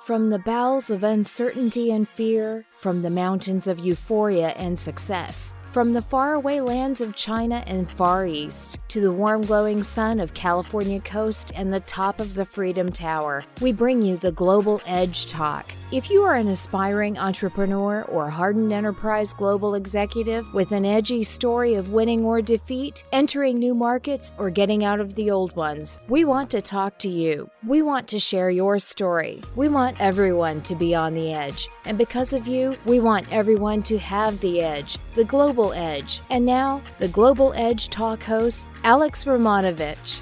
From 0.00 0.30
the 0.30 0.38
bowels 0.38 0.90
of 0.90 1.04
uncertainty 1.04 1.90
and 1.92 2.08
fear, 2.08 2.64
from 2.70 3.02
the 3.02 3.10
mountains 3.10 3.66
of 3.66 3.78
euphoria 3.78 4.48
and 4.56 4.78
success, 4.78 5.54
from 5.70 5.92
the 5.92 6.02
faraway 6.02 6.58
lands 6.58 7.00
of 7.00 7.14
China 7.14 7.62
and 7.66 7.88
Far 7.88 8.26
East 8.26 8.80
to 8.88 9.00
the 9.00 9.12
warm 9.12 9.42
glowing 9.42 9.84
sun 9.84 10.18
of 10.18 10.34
California 10.34 11.00
coast 11.00 11.52
and 11.54 11.72
the 11.72 11.80
top 11.80 12.18
of 12.18 12.34
the 12.34 12.44
Freedom 12.44 12.90
Tower, 12.90 13.44
we 13.60 13.72
bring 13.72 14.02
you 14.02 14.16
the 14.16 14.32
Global 14.32 14.80
Edge 14.84 15.26
Talk. 15.26 15.70
If 15.92 16.10
you 16.10 16.22
are 16.22 16.34
an 16.34 16.48
aspiring 16.48 17.18
entrepreneur 17.18 18.02
or 18.02 18.28
hardened 18.30 18.72
enterprise 18.72 19.32
global 19.32 19.76
executive 19.76 20.52
with 20.52 20.72
an 20.72 20.84
edgy 20.84 21.22
story 21.22 21.74
of 21.74 21.92
winning 21.92 22.24
or 22.24 22.42
defeat, 22.42 23.04
entering 23.12 23.58
new 23.58 23.74
markets, 23.74 24.32
or 24.38 24.50
getting 24.50 24.84
out 24.84 24.98
of 24.98 25.14
the 25.14 25.30
old 25.30 25.54
ones, 25.54 26.00
we 26.08 26.24
want 26.24 26.50
to 26.50 26.60
talk 26.60 26.98
to 26.98 27.08
you. 27.08 27.48
We 27.64 27.82
want 27.82 28.08
to 28.08 28.18
share 28.18 28.50
your 28.50 28.78
story. 28.80 29.40
We 29.54 29.68
want 29.68 30.00
everyone 30.00 30.62
to 30.62 30.74
be 30.74 30.94
on 30.94 31.14
the 31.14 31.32
edge. 31.32 31.68
And 31.86 31.96
because 31.96 32.32
of 32.32 32.46
you, 32.46 32.74
we 32.84 33.00
want 33.00 33.32
everyone 33.32 33.82
to 33.84 33.98
have 33.98 34.40
the 34.40 34.60
edge, 34.60 34.98
the 35.14 35.24
global 35.24 35.72
Edge. 35.72 36.20
And 36.28 36.44
now, 36.44 36.82
the 36.98 37.08
Global 37.08 37.52
Edge 37.54 37.88
talk 37.88 38.22
host, 38.22 38.66
Alex 38.84 39.24
Romanovich. 39.24 40.20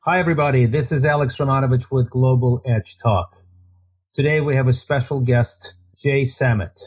Hi, 0.00 0.20
everybody. 0.20 0.66
This 0.66 0.92
is 0.92 1.04
Alex 1.04 1.36
Romanovich 1.38 1.90
with 1.90 2.10
Global 2.10 2.62
Edge 2.64 2.96
Talk. 3.02 3.36
Today 4.14 4.40
we 4.40 4.54
have 4.54 4.68
a 4.68 4.72
special 4.72 5.20
guest, 5.20 5.74
Jay 5.96 6.24
Samit. 6.24 6.80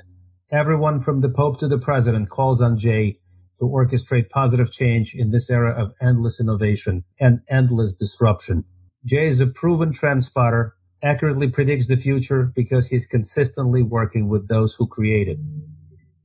Everyone 0.51 1.01
from 1.01 1.19
the 1.19 1.29
Pope 1.29 1.59
to 1.59 1.67
the 1.67 1.77
President 1.77 2.29
calls 2.29 2.61
on 2.61 2.77
Jay 2.77 3.19
to 3.59 3.65
orchestrate 3.65 4.29
positive 4.29 4.71
change 4.71 5.13
in 5.13 5.31
this 5.31 5.49
era 5.49 5.71
of 5.71 5.93
endless 6.01 6.39
innovation 6.39 7.03
and 7.19 7.41
endless 7.49 7.93
disruption. 7.93 8.63
Jay 9.05 9.27
is 9.27 9.41
a 9.41 9.47
proven 9.47 9.91
trend 9.91 10.23
spotter, 10.23 10.75
accurately 11.03 11.49
predicts 11.49 11.87
the 11.87 11.95
future 11.95 12.51
because 12.55 12.87
he's 12.87 13.05
consistently 13.05 13.81
working 13.81 14.27
with 14.27 14.47
those 14.47 14.75
who 14.75 14.87
create 14.87 15.27
it. 15.27 15.37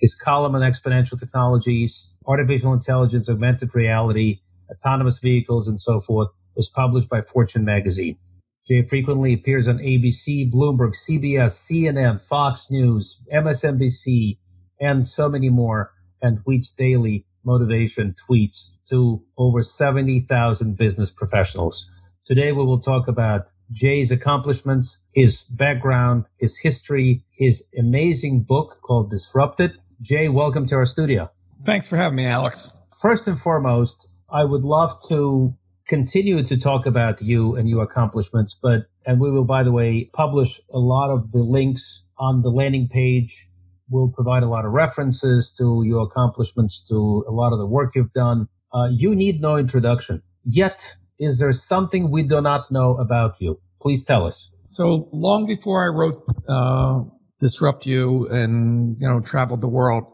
His 0.00 0.14
column 0.14 0.54
on 0.54 0.62
exponential 0.62 1.18
technologies, 1.18 2.12
artificial 2.26 2.72
intelligence, 2.72 3.28
augmented 3.28 3.74
reality, 3.74 4.40
autonomous 4.70 5.18
vehicles, 5.18 5.68
and 5.68 5.80
so 5.80 6.00
forth 6.00 6.30
was 6.56 6.68
published 6.68 7.08
by 7.08 7.22
Fortune 7.22 7.64
magazine. 7.64 8.18
Jay 8.66 8.82
frequently 8.82 9.34
appears 9.34 9.68
on 9.68 9.78
ABC, 9.78 10.50
Bloomberg, 10.50 10.94
CBS, 10.94 11.52
CNN, 11.52 12.20
Fox 12.20 12.70
News, 12.70 13.20
MSNBC, 13.32 14.38
and 14.80 15.06
so 15.06 15.28
many 15.28 15.50
more, 15.50 15.92
and 16.22 16.38
tweets 16.44 16.74
daily 16.74 17.26
motivation 17.44 18.14
tweets 18.28 18.70
to 18.88 19.22
over 19.36 19.62
70,000 19.62 20.76
business 20.76 21.10
professionals. 21.10 21.86
Today 22.24 22.52
we 22.52 22.64
will 22.64 22.80
talk 22.80 23.06
about 23.06 23.48
Jay's 23.72 24.10
accomplishments, 24.10 24.98
his 25.14 25.44
background, 25.44 26.26
his 26.38 26.58
history, 26.58 27.24
his 27.32 27.64
amazing 27.78 28.42
book 28.42 28.78
called 28.82 29.10
Disrupt 29.10 29.60
You, 29.60 29.70
Jay, 30.00 30.28
welcome 30.28 30.66
to 30.66 30.76
our 30.76 30.86
studio. 30.86 31.30
Thanks 31.64 31.86
for 31.86 31.96
having 31.96 32.16
me, 32.16 32.26
Alex. 32.26 32.76
First 33.00 33.26
and 33.26 33.38
foremost, 33.38 34.06
I 34.30 34.44
would 34.44 34.64
love 34.64 34.92
to 35.08 35.54
continue 35.88 36.42
to 36.42 36.56
talk 36.56 36.86
about 36.86 37.22
you 37.22 37.56
and 37.56 37.68
your 37.68 37.82
accomplishments, 37.82 38.56
but, 38.60 38.86
and 39.06 39.20
we 39.20 39.30
will, 39.30 39.44
by 39.44 39.62
the 39.62 39.72
way, 39.72 40.10
publish 40.12 40.60
a 40.72 40.78
lot 40.78 41.10
of 41.10 41.32
the 41.32 41.38
links 41.38 42.04
on 42.18 42.42
the 42.42 42.50
landing 42.50 42.88
page. 42.88 43.48
We'll 43.88 44.08
provide 44.08 44.42
a 44.42 44.48
lot 44.48 44.64
of 44.64 44.72
references 44.72 45.52
to 45.58 45.82
your 45.84 46.02
accomplishments, 46.04 46.82
to 46.88 47.24
a 47.28 47.32
lot 47.32 47.52
of 47.52 47.58
the 47.58 47.66
work 47.66 47.94
you've 47.94 48.12
done. 48.12 48.48
Uh, 48.72 48.88
you 48.90 49.14
need 49.14 49.40
no 49.40 49.56
introduction. 49.56 50.22
Yet, 50.42 50.96
is 51.24 51.38
there 51.38 51.52
something 51.52 52.10
we 52.10 52.22
do 52.22 52.40
not 52.40 52.70
know 52.70 52.96
about 52.96 53.40
you? 53.40 53.60
Please 53.80 54.04
tell 54.04 54.26
us. 54.26 54.50
So 54.64 55.08
long 55.12 55.46
before 55.46 55.84
I 55.84 55.88
wrote 55.88 56.22
uh, 56.48 57.02
disrupt 57.40 57.84
you 57.86 58.26
and, 58.28 58.96
you 59.00 59.08
know, 59.08 59.20
traveled 59.20 59.60
the 59.60 59.68
world. 59.68 60.04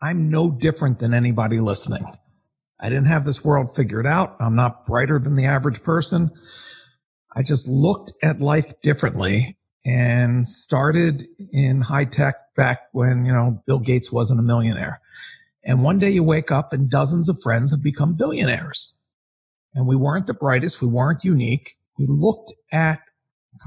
I'm 0.00 0.30
no 0.30 0.50
different 0.50 0.98
than 0.98 1.12
anybody 1.12 1.60
listening. 1.60 2.04
I 2.80 2.88
didn't 2.88 3.06
have 3.06 3.26
this 3.26 3.44
world 3.44 3.76
figured 3.76 4.06
out. 4.06 4.36
I'm 4.40 4.56
not 4.56 4.86
brighter 4.86 5.18
than 5.18 5.36
the 5.36 5.44
average 5.44 5.82
person. 5.82 6.30
I 7.36 7.42
just 7.42 7.68
looked 7.68 8.12
at 8.22 8.40
life 8.40 8.80
differently 8.80 9.58
and 9.84 10.48
started 10.48 11.26
in 11.52 11.82
high 11.82 12.06
tech 12.06 12.36
back 12.56 12.80
when, 12.92 13.26
you 13.26 13.32
know, 13.32 13.62
Bill 13.66 13.78
Gates 13.78 14.10
wasn't 14.10 14.40
a 14.40 14.42
millionaire. 14.42 15.00
And 15.62 15.84
one 15.84 15.98
day 15.98 16.10
you 16.10 16.24
wake 16.24 16.50
up 16.50 16.72
and 16.72 16.90
dozens 16.90 17.28
of 17.28 17.38
friends 17.42 17.70
have 17.70 17.82
become 17.82 18.14
billionaires. 18.14 18.89
And 19.74 19.86
we 19.86 19.96
weren't 19.96 20.26
the 20.26 20.34
brightest. 20.34 20.80
We 20.80 20.88
weren't 20.88 21.24
unique. 21.24 21.76
We 21.98 22.06
looked 22.08 22.52
at 22.72 23.00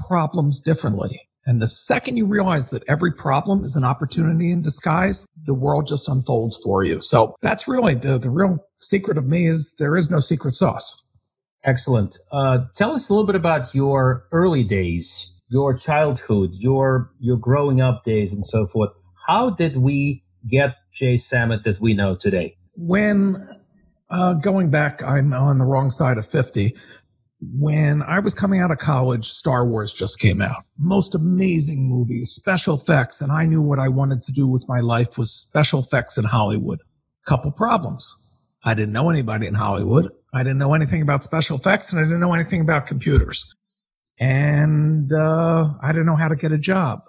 problems 0.08 0.60
differently. 0.60 1.28
And 1.46 1.60
the 1.60 1.66
second 1.66 2.16
you 2.16 2.26
realize 2.26 2.70
that 2.70 2.84
every 2.88 3.12
problem 3.12 3.64
is 3.64 3.76
an 3.76 3.84
opportunity 3.84 4.50
in 4.50 4.62
disguise, 4.62 5.26
the 5.44 5.54
world 5.54 5.86
just 5.86 6.08
unfolds 6.08 6.56
for 6.62 6.82
you. 6.84 7.02
So 7.02 7.36
that's 7.42 7.68
really 7.68 7.94
the, 7.94 8.18
the 8.18 8.30
real 8.30 8.58
secret 8.74 9.18
of 9.18 9.26
me 9.26 9.46
is 9.46 9.74
there 9.78 9.96
is 9.96 10.10
no 10.10 10.20
secret 10.20 10.54
sauce. 10.54 11.06
Excellent. 11.62 12.16
Uh, 12.32 12.60
tell 12.74 12.92
us 12.92 13.08
a 13.08 13.12
little 13.12 13.26
bit 13.26 13.36
about 13.36 13.74
your 13.74 14.26
early 14.32 14.64
days, 14.64 15.32
your 15.48 15.76
childhood, 15.76 16.50
your, 16.54 17.10
your 17.20 17.36
growing 17.36 17.80
up 17.80 18.04
days 18.04 18.32
and 18.32 18.44
so 18.46 18.66
forth. 18.66 18.90
How 19.26 19.50
did 19.50 19.76
we 19.76 20.22
get 20.48 20.76
Jay 20.92 21.16
Samit 21.16 21.64
that 21.64 21.80
we 21.80 21.94
know 21.94 22.16
today? 22.16 22.56
When 22.76 23.36
uh, 24.10 24.34
going 24.34 24.70
back, 24.70 25.02
I'm 25.02 25.32
on 25.32 25.58
the 25.58 25.64
wrong 25.64 25.90
side 25.90 26.18
of 26.18 26.26
50 26.26 26.74
when 27.52 28.02
I 28.02 28.20
was 28.20 28.34
coming 28.34 28.60
out 28.60 28.70
of 28.70 28.78
college, 28.78 29.28
Star 29.28 29.66
Wars 29.66 29.92
just 29.92 30.18
came 30.18 30.40
out. 30.40 30.64
Most 30.78 31.14
amazing 31.14 31.88
movies, 31.88 32.30
special 32.30 32.76
effects, 32.76 33.20
and 33.20 33.32
I 33.32 33.46
knew 33.46 33.62
what 33.62 33.78
I 33.78 33.88
wanted 33.88 34.22
to 34.22 34.32
do 34.32 34.46
with 34.48 34.66
my 34.68 34.80
life 34.80 35.18
was 35.18 35.32
special 35.32 35.80
effects 35.80 36.16
in 36.16 36.24
Hollywood. 36.24 36.80
Couple 37.26 37.50
problems. 37.50 38.14
I 38.64 38.74
didn't 38.74 38.92
know 38.92 39.10
anybody 39.10 39.46
in 39.46 39.54
Hollywood. 39.54 40.10
I 40.32 40.42
didn't 40.42 40.58
know 40.58 40.74
anything 40.74 41.02
about 41.02 41.24
special 41.24 41.58
effects 41.58 41.90
and 41.90 42.00
I 42.00 42.04
didn't 42.04 42.20
know 42.20 42.34
anything 42.34 42.60
about 42.60 42.86
computers. 42.86 43.54
And 44.18 45.12
uh, 45.12 45.70
I 45.82 45.88
didn't 45.88 46.06
know 46.06 46.16
how 46.16 46.28
to 46.28 46.36
get 46.36 46.52
a 46.52 46.58
job. 46.58 47.00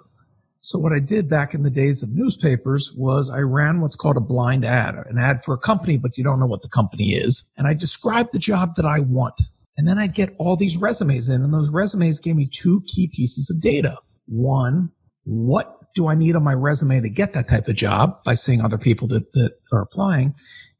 So 0.65 0.79
what 0.79 0.93
I 0.93 0.99
did 0.99 1.29
back 1.29 1.53
in 1.53 1.61
the 1.61 1.69
days 1.69 2.01
of 2.01 2.09
newspapers 2.09 2.91
was 2.97 3.29
I 3.29 3.41
ran 3.41 3.81
what's 3.81 3.95
called 3.95 4.17
a 4.17 4.19
blind 4.19 4.65
ad, 4.65 4.95
an 4.95 5.19
ad 5.19 5.45
for 5.45 5.53
a 5.53 5.59
company, 5.59 5.95
but 5.95 6.17
you 6.17 6.23
don't 6.23 6.39
know 6.39 6.47
what 6.47 6.63
the 6.63 6.69
company 6.69 7.11
is. 7.11 7.45
And 7.55 7.67
I 7.67 7.75
described 7.75 8.29
the 8.33 8.39
job 8.39 8.75
that 8.75 8.85
I 8.85 9.01
want. 9.01 9.39
And 9.77 9.87
then 9.87 9.99
I'd 9.99 10.15
get 10.15 10.33
all 10.39 10.55
these 10.55 10.75
resumes 10.75 11.29
in 11.29 11.43
and 11.43 11.53
those 11.53 11.69
resumes 11.69 12.19
gave 12.19 12.35
me 12.35 12.47
two 12.47 12.81
key 12.87 13.07
pieces 13.07 13.51
of 13.51 13.61
data. 13.61 13.99
One, 14.25 14.89
what 15.23 15.93
do 15.93 16.07
I 16.07 16.15
need 16.15 16.35
on 16.35 16.43
my 16.43 16.53
resume 16.53 16.99
to 16.99 17.11
get 17.11 17.33
that 17.33 17.47
type 17.47 17.67
of 17.67 17.75
job 17.75 18.23
by 18.23 18.33
seeing 18.33 18.61
other 18.61 18.79
people 18.79 19.07
that, 19.09 19.33
that 19.33 19.51
are 19.71 19.81
applying? 19.81 20.33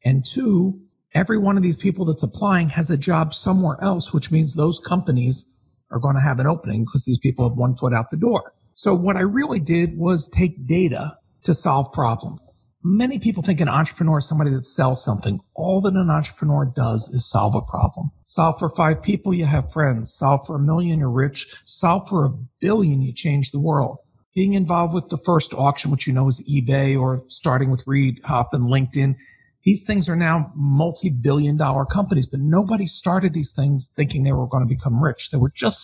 And 0.04 0.26
two, 0.26 0.82
every 1.14 1.38
one 1.38 1.58
of 1.58 1.64
these 1.64 1.78
people 1.78 2.06
that's 2.06 2.24
applying 2.24 2.70
has 2.70 2.90
a 2.90 2.98
job 2.98 3.36
somewhere 3.36 3.78
else, 3.84 4.12
which 4.12 4.32
means 4.32 4.56
those 4.56 4.80
companies 4.80 5.48
are 5.92 6.00
going 6.00 6.16
to 6.16 6.22
have 6.22 6.40
an 6.40 6.48
opening 6.48 6.86
because 6.86 7.06
these 7.06 7.20
people 7.20 7.48
have 7.48 7.56
one 7.56 7.78
foot 7.78 7.94
out 7.94 8.10
the 8.10 8.18
door. 8.18 8.52
So 8.76 8.94
what 8.94 9.18
I 9.18 9.22
really 9.22 9.60
did 9.60 9.98
was 9.98 10.30
take 10.30 10.68
data 10.68 11.18
to 11.44 11.54
solve 11.54 11.92
problems 11.92 12.40
many 12.86 13.18
people 13.18 13.42
think 13.42 13.60
an 13.60 13.68
entrepreneur 13.68 14.20
is 14.20 14.28
somebody 14.28 14.52
that 14.52 14.66
sells 14.66 15.04
something. 15.04 15.40
All 15.56 15.82
that 15.82 15.96
an 15.96 16.10
entrepreneur 16.10 16.72
does 16.74 17.10
is 17.10 17.28
solve 17.28 17.56
a 17.56 17.62
problem. 17.62 18.12
Solve 18.26 18.60
for 18.60 18.70
five 18.70 19.02
people, 19.02 19.34
you 19.34 19.46
have 19.46 19.74
friends. 19.74 20.14
Solve 20.14 20.46
for 20.46 20.56
a 20.56 20.60
million, 20.60 21.00
you're 21.00 21.10
rich. 21.10 21.48
Solve 21.66 22.08
for 22.08 22.26
a 22.26 22.30
billion, 22.62 23.02
you 23.02 23.12
change 23.12 23.52
the 23.52 23.60
world. 23.60 23.98
Being 24.36 24.54
involved 24.54 24.94
with 24.94 25.10
the 25.10 25.18
first 25.18 25.54
auction, 25.54 25.90
which 25.90 26.06
you 26.06 26.14
know 26.14 26.28
is 26.28 26.44
eBay 26.50 27.00
or 27.00 27.24
starting 27.28 27.72
with 27.72 27.84
Reid 27.88 28.22
Hoffman 28.24 28.64
and 28.64 28.72
LinkedIn. 28.72 29.16
These 29.64 29.84
things 29.84 30.08
are 30.08 30.16
now 30.16 30.52
multi-billion 30.54 31.58
dollar 31.58 31.86
companies, 31.86 32.28
but 32.28 32.40
nobody 32.40 32.86
started 32.86 33.34
these 33.34 33.52
things 33.52 33.90
thinking 33.96 34.24
they 34.24 34.32
were 34.32 34.46
going 34.46 34.62
to 34.62 34.70
become 34.72 35.04
rich. 35.04 35.32
They 35.32 35.40
were 35.40 35.52
just 35.56 35.80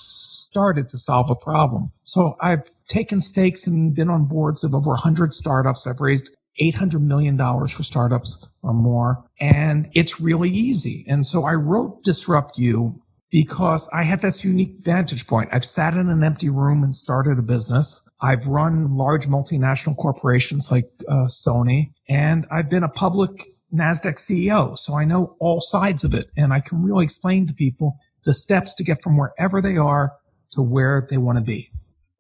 started 0.46 0.88
to 0.90 1.00
solve 1.00 1.32
a 1.32 1.36
problem. 1.36 1.92
So 2.02 2.36
I've 2.40 2.62
taken 2.92 3.22
stakes 3.22 3.66
and 3.66 3.96
been 3.96 4.10
on 4.10 4.26
boards 4.26 4.64
of 4.64 4.76
over 4.76 4.90
100 4.92 5.34
startups. 5.34 5.88
I've 5.88 6.02
raised 6.02 6.30
$800 6.62 7.02
million 7.02 7.38
for 7.38 7.84
startups 7.84 8.50
or 8.62 8.74
more. 8.74 9.24
And 9.40 9.90
it's 9.94 10.20
really 10.20 10.50
easy. 10.50 11.06
And 11.08 11.26
so 11.26 11.46
I 11.46 11.54
wrote 11.54 12.04
Disrupt 12.04 12.58
You 12.58 13.02
because 13.32 13.88
I 13.94 14.04
had 14.04 14.22
this 14.22 14.44
unique 14.44 14.76
vantage 14.80 15.26
point. 15.26 15.50
I've 15.54 15.64
sat 15.64 15.94
in 15.94 16.10
an 16.10 16.24
empty 16.24 16.50
room 16.50 16.84
and 16.84 16.94
started 16.94 17.40
a 17.40 17.42
business. 17.42 18.08
I've 18.20 18.46
run 18.46 18.98
large 18.98 19.26
multinational 19.26 19.96
corporations 19.96 20.70
like 20.70 20.92
uh, 21.08 21.28
Sony, 21.28 21.94
and 22.10 22.46
I've 22.52 22.70
been 22.70 22.84
a 22.84 22.90
public 22.90 23.32
NASDAQ 23.74 24.16
CEO. 24.16 24.78
So 24.78 24.98
I 24.98 25.06
know 25.06 25.36
all 25.40 25.62
sides 25.62 26.04
of 26.04 26.14
it. 26.14 26.28
And 26.36 26.54
I 26.54 26.60
can 26.60 26.84
really 26.84 27.06
explain 27.06 27.48
to 27.48 27.54
people 27.54 27.96
the 28.26 28.34
steps 28.34 28.74
to 28.76 28.84
get 28.84 29.02
from 29.02 29.18
wherever 29.18 29.62
they 29.62 29.78
are 29.78 30.14
to 30.52 30.62
where 30.62 31.08
they 31.10 31.18
want 31.18 31.38
to 31.38 31.44
be. 31.44 31.72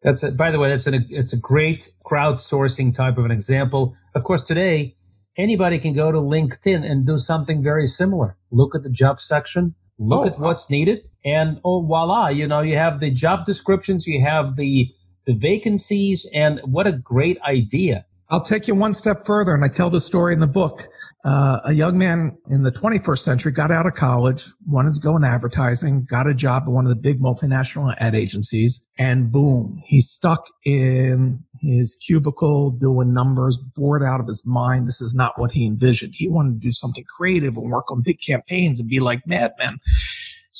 That's 0.03 0.23
a, 0.23 0.31
by 0.31 0.51
the 0.51 0.59
way, 0.59 0.69
that's 0.69 0.87
an, 0.87 1.05
it's 1.09 1.33
a 1.33 1.37
great 1.37 1.91
crowdsourcing 2.05 2.93
type 2.93 3.17
of 3.17 3.25
an 3.25 3.31
example. 3.31 3.95
Of 4.15 4.23
course, 4.23 4.43
today 4.43 4.95
anybody 5.37 5.77
can 5.79 5.93
go 5.93 6.11
to 6.11 6.17
LinkedIn 6.17 6.83
and 6.89 7.05
do 7.05 7.17
something 7.17 7.63
very 7.63 7.85
similar. 7.85 8.37
Look 8.51 8.75
at 8.75 8.83
the 8.83 8.89
job 8.89 9.21
section, 9.21 9.75
look 9.99 10.25
oh, 10.25 10.27
at 10.27 10.39
what's 10.39 10.69
needed, 10.69 11.07
and 11.23 11.59
oh 11.63 11.81
voila, 11.85 12.29
you 12.29 12.47
know, 12.47 12.61
you 12.61 12.77
have 12.77 12.99
the 12.99 13.11
job 13.11 13.45
descriptions, 13.45 14.07
you 14.07 14.21
have 14.21 14.55
the 14.55 14.89
the 15.27 15.35
vacancies, 15.35 16.27
and 16.33 16.59
what 16.61 16.87
a 16.87 16.91
great 16.91 17.37
idea. 17.47 18.05
I'll 18.31 18.41
take 18.41 18.65
you 18.65 18.75
one 18.75 18.93
step 18.93 19.25
further, 19.25 19.53
and 19.53 19.65
I 19.65 19.67
tell 19.67 19.89
the 19.89 19.99
story 19.99 20.33
in 20.33 20.39
the 20.39 20.47
book. 20.47 20.87
Uh, 21.25 21.59
a 21.65 21.73
young 21.73 21.97
man 21.97 22.37
in 22.49 22.63
the 22.63 22.71
21st 22.71 23.19
century 23.19 23.51
got 23.51 23.71
out 23.71 23.85
of 23.85 23.93
college, 23.93 24.45
wanted 24.65 24.95
to 24.95 25.01
go 25.01 25.17
in 25.17 25.25
advertising, 25.25 26.05
got 26.05 26.27
a 26.27 26.33
job 26.33 26.63
at 26.63 26.69
one 26.69 26.85
of 26.85 26.89
the 26.89 26.95
big 26.95 27.19
multinational 27.19 27.93
ad 27.99 28.15
agencies, 28.15 28.87
and 28.97 29.33
boom, 29.33 29.81
he's 29.85 30.09
stuck 30.09 30.47
in 30.63 31.43
his 31.59 31.97
cubicle 31.97 32.71
doing 32.71 33.13
numbers, 33.13 33.57
bored 33.57 34.01
out 34.01 34.21
of 34.21 34.27
his 34.27 34.45
mind. 34.45 34.87
This 34.87 35.01
is 35.01 35.13
not 35.13 35.37
what 35.37 35.51
he 35.51 35.67
envisioned. 35.67 36.13
He 36.15 36.29
wanted 36.29 36.53
to 36.53 36.59
do 36.59 36.71
something 36.71 37.03
creative 37.03 37.57
and 37.57 37.69
work 37.69 37.91
on 37.91 38.01
big 38.01 38.21
campaigns 38.25 38.79
and 38.79 38.89
be 38.89 39.01
like 39.01 39.27
madmen. 39.27 39.79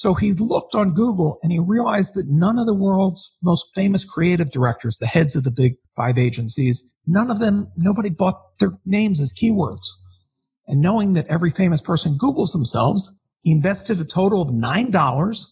So 0.01 0.15
he 0.15 0.33
looked 0.33 0.73
on 0.73 0.95
Google 0.95 1.37
and 1.43 1.51
he 1.51 1.59
realized 1.59 2.15
that 2.15 2.25
none 2.27 2.57
of 2.57 2.65
the 2.65 2.73
world's 2.73 3.37
most 3.43 3.67
famous 3.75 4.03
creative 4.03 4.49
directors, 4.49 4.97
the 4.97 5.05
heads 5.05 5.35
of 5.35 5.43
the 5.43 5.51
big 5.51 5.75
five 5.95 6.17
agencies, 6.17 6.91
none 7.05 7.29
of 7.29 7.39
them, 7.39 7.71
nobody 7.77 8.09
bought 8.09 8.57
their 8.59 8.79
names 8.83 9.19
as 9.19 9.31
keywords. 9.31 9.85
And 10.65 10.81
knowing 10.81 11.13
that 11.13 11.27
every 11.27 11.51
famous 11.51 11.81
person 11.81 12.17
Googles 12.17 12.51
themselves, 12.51 13.21
he 13.41 13.51
invested 13.51 14.01
a 14.01 14.03
total 14.03 14.41
of 14.41 14.47
$9. 14.47 15.45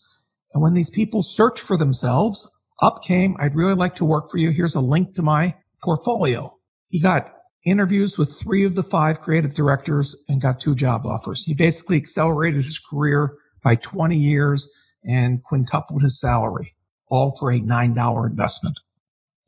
And 0.55 0.63
when 0.63 0.73
these 0.73 0.89
people 0.89 1.21
search 1.21 1.61
for 1.61 1.77
themselves, 1.77 2.51
up 2.81 3.03
came, 3.03 3.37
I'd 3.39 3.55
really 3.55 3.75
like 3.75 3.97
to 3.97 4.05
work 4.05 4.31
for 4.31 4.39
you. 4.39 4.49
Here's 4.49 4.73
a 4.73 4.81
link 4.81 5.13
to 5.13 5.21
my 5.21 5.57
portfolio. 5.83 6.57
He 6.87 6.99
got 6.99 7.35
interviews 7.67 8.17
with 8.17 8.39
three 8.39 8.65
of 8.65 8.73
the 8.73 8.81
five 8.81 9.19
creative 9.19 9.53
directors 9.53 10.15
and 10.27 10.41
got 10.41 10.59
two 10.59 10.73
job 10.73 11.05
offers. 11.05 11.43
He 11.43 11.53
basically 11.53 11.97
accelerated 11.97 12.65
his 12.65 12.79
career 12.79 13.35
by 13.63 13.75
20 13.75 14.15
years 14.15 14.69
and 15.03 15.43
quintupled 15.43 16.01
his 16.01 16.19
salary, 16.19 16.75
all 17.07 17.35
for 17.39 17.51
a 17.51 17.59
$9 17.59 18.29
investment. 18.29 18.79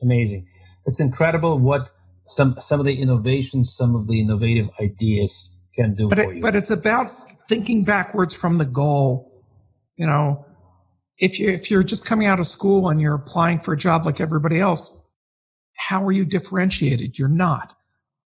Amazing. 0.01 0.47
It's 0.85 0.99
incredible 0.99 1.59
what 1.59 1.89
some, 2.25 2.55
some 2.59 2.79
of 2.79 2.85
the 2.85 2.99
innovations, 2.99 3.73
some 3.75 3.95
of 3.95 4.07
the 4.07 4.21
innovative 4.21 4.69
ideas 4.79 5.49
can 5.75 5.93
do 5.95 6.09
but 6.09 6.17
for 6.17 6.31
it, 6.31 6.35
you. 6.37 6.41
But 6.41 6.55
it's 6.55 6.71
about 6.71 7.11
thinking 7.47 7.83
backwards 7.83 8.33
from 8.33 8.57
the 8.57 8.65
goal. 8.65 9.43
You 9.95 10.07
know, 10.07 10.45
if 11.17 11.39
you 11.39 11.49
if 11.49 11.69
you're 11.69 11.83
just 11.83 12.05
coming 12.05 12.27
out 12.27 12.39
of 12.39 12.47
school 12.47 12.89
and 12.89 12.99
you're 12.99 13.15
applying 13.15 13.59
for 13.59 13.73
a 13.73 13.77
job 13.77 14.05
like 14.05 14.19
everybody 14.19 14.59
else, 14.59 15.09
how 15.75 16.03
are 16.05 16.11
you 16.11 16.25
differentiated? 16.25 17.17
You're 17.17 17.27
not. 17.27 17.75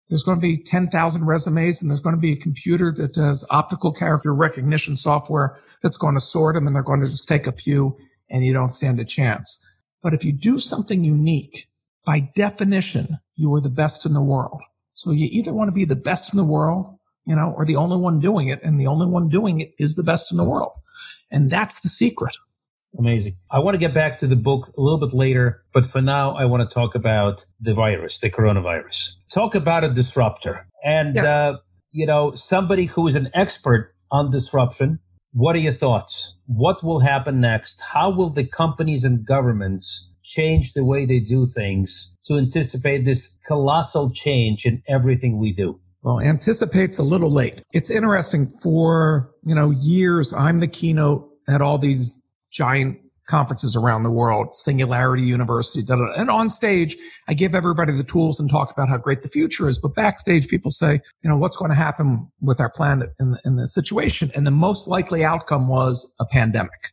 There's 0.09 0.23
going 0.23 0.39
to 0.39 0.43
be 0.43 0.63
10,000 0.63 1.25
resumes 1.25 1.83
and 1.83 1.91
there's 1.91 2.01
going 2.01 2.15
to 2.15 2.21
be 2.21 2.33
a 2.33 2.37
computer 2.37 2.93
that 2.93 3.15
does 3.15 3.45
optical 3.51 3.93
character 3.93 4.33
recognition 4.33 4.97
software 4.97 5.59
that's 5.83 5.97
going 5.97 6.15
to 6.15 6.21
sort 6.21 6.55
them 6.55 6.67
and 6.67 6.77
they're 6.77 6.83
going 6.83 7.01
to 7.01 7.09
just 7.09 7.29
take 7.29 7.47
a 7.47 7.53
few 7.53 7.97
and 8.31 8.45
you 8.45 8.53
don't 8.53 8.73
stand 8.73 9.01
a 9.01 9.05
chance. 9.05 9.65
But 10.03 10.15
if 10.15 10.25
you 10.25 10.33
do 10.33 10.59
something 10.59 11.05
unique, 11.05 11.69
by 12.05 12.31
definition, 12.37 13.19
you 13.35 13.53
are 13.55 13.61
the 13.61 13.69
best 13.69 14.07
in 14.07 14.13
the 14.13 14.23
world. 14.23 14.63
So 14.93 15.11
you 15.11 15.29
either 15.31 15.53
want 15.53 15.69
to 15.69 15.73
be 15.73 15.85
the 15.85 15.97
best 15.97 16.33
in 16.33 16.37
the 16.37 16.45
world, 16.45 16.99
you 17.27 17.35
know, 17.35 17.53
or 17.57 17.65
the 17.65 17.77
only 17.77 17.97
one 17.97 18.21
doing 18.21 18.49
it. 18.49 18.63
And 18.63 18.81
the 18.81 18.87
only 18.87 19.07
one 19.07 19.29
doing 19.29 19.61
it 19.61 19.73
is 19.79 19.97
the 19.97 20.05
best 20.05 20.31
in 20.31 20.39
the 20.39 20.45
world. 20.45 20.73
And 21.31 21.51
that's 21.51 21.81
the 21.81 21.89
secret. 21.89 22.37
Amazing. 22.99 23.37
I 23.51 23.59
want 23.59 23.75
to 23.75 23.79
get 23.79 23.95
back 23.95 24.19
to 24.19 24.27
the 24.27 24.37
book 24.37 24.73
a 24.77 24.81
little 24.81 24.99
bit 24.99 25.15
later, 25.15 25.63
but 25.73 25.85
for 25.85 26.01
now, 26.01 26.35
I 26.35 26.45
want 26.47 26.69
to 26.69 26.75
talk 26.75 26.95
about 26.95 27.45
the 27.61 27.75
virus, 27.75 28.19
the 28.19 28.31
coronavirus. 28.31 29.17
Talk 29.33 29.55
about 29.55 29.85
a 29.85 29.91
disruptor. 29.91 30.67
And, 30.83 31.17
yes. 31.17 31.25
uh, 31.25 31.57
you 31.91 32.07
know, 32.07 32.33
somebody 32.33 32.87
who 32.87 33.07
is 33.07 33.15
an 33.15 33.29
expert 33.35 33.95
on 34.11 34.31
disruption. 34.31 35.01
What 35.33 35.57
are 35.57 35.61
your 35.61 35.73
thoughts? 35.73 36.37
What 36.47 36.83
will 36.83 37.01
happen 37.01 37.41
next? 37.41 37.83
How 37.93 38.11
will 38.11 38.31
the 38.31 38.45
companies 38.45 39.05
and 39.05 39.27
governments 39.27 40.11
change 40.23 40.73
the 40.73 40.85
way 40.85 41.05
they 41.05 41.21
do 41.21 41.47
things 41.47 42.17
to 42.25 42.35
anticipate 42.37 43.05
this 43.05 43.37
colossal 43.47 44.11
change 44.11 44.65
in 44.65 44.83
everything 44.89 45.39
we 45.39 45.53
do? 45.53 45.81
Well, 46.03 46.21
anticipate's 46.21 46.99
a 46.99 47.03
little 47.03 47.31
late. 47.31 47.63
It's 47.73 47.91
interesting 47.91 48.53
for, 48.63 49.33
you 49.45 49.55
know, 49.55 49.71
years 49.71 50.33
I'm 50.33 50.61
the 50.61 50.69
keynote 50.69 51.29
at 51.49 51.61
all 51.61 51.79
these 51.79 52.23
giant 52.51 52.99
conferences 53.27 53.77
around 53.77 54.05
the 54.05 54.11
world, 54.11 54.55
Singularity 54.55 55.25
University, 55.25 55.83
da, 55.83 55.97
da, 55.97 56.07
da. 56.07 56.21
and 56.21 56.31
on 56.31 56.49
stage, 56.49 56.97
I 57.29 57.35
give 57.35 57.55
everybody 57.55 57.93
the 57.93 58.05
tools 58.05 58.41
and 58.41 58.49
talk 58.49 58.71
about 58.71 58.89
how 58.89 58.97
great 58.97 59.23
the 59.23 59.29
future 59.29 59.69
is. 59.69 59.79
But 59.79 59.95
backstage, 59.95 60.49
people 60.49 60.71
say, 60.71 61.01
you 61.23 61.31
know, 61.31 61.37
what's 61.37 61.57
going 61.57 61.71
to 61.71 61.77
happen 61.77 62.31
with 62.41 62.61
our 62.61 62.71
planet 62.71 63.11
in, 63.21 63.37
in 63.45 63.57
this 63.57 63.75
situation? 63.75 64.31
And 64.35 64.47
the 64.47 64.53
most 64.53 64.89
likely 64.89 65.25
outcome 65.25 65.69
was 65.69 66.13
a 66.21 66.27
pandemic, 66.27 66.93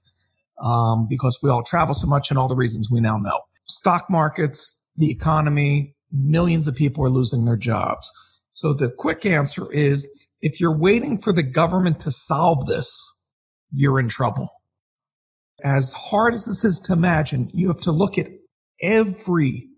um, 0.62 1.08
because 1.08 1.40
we 1.42 1.50
all 1.50 1.64
travel 1.64 1.94
so 1.94 2.08
much 2.08 2.30
and 2.30 2.40
all 2.40 2.48
the 2.48 2.56
reasons 2.56 2.90
we 2.92 3.00
now 3.00 3.18
know. 3.18 3.42
Stock 3.66 4.10
markets, 4.10 4.84
the 4.98 5.12
economy, 5.12 5.96
millions 6.12 6.68
of 6.68 6.76
people 6.76 7.06
are 7.06 7.10
losing 7.10 7.46
their 7.46 7.58
jobs. 7.58 8.12
So 8.52 8.74
the 8.74 8.90
quick 8.90 9.26
answer 9.26 9.72
is 9.72 10.08
if 10.42 10.60
you're 10.60 10.78
waiting 10.78 11.20
for 11.20 11.32
the 11.32 11.44
government 11.44 12.00
to 12.02 12.12
solve 12.12 12.66
this, 12.66 13.12
you're 13.72 14.00
in 14.00 14.10
trouble 14.10 14.50
as 15.63 15.94
hard 15.94 16.33
as 16.33 16.45
this 16.45 16.65
is 16.65 16.80
to 16.81 16.94
imagine, 16.94 17.50
you 17.54 17.68
have 17.68 17.80
to 17.81 17.92
look 17.92 18.18
at 18.18 18.27
every 18.81 19.69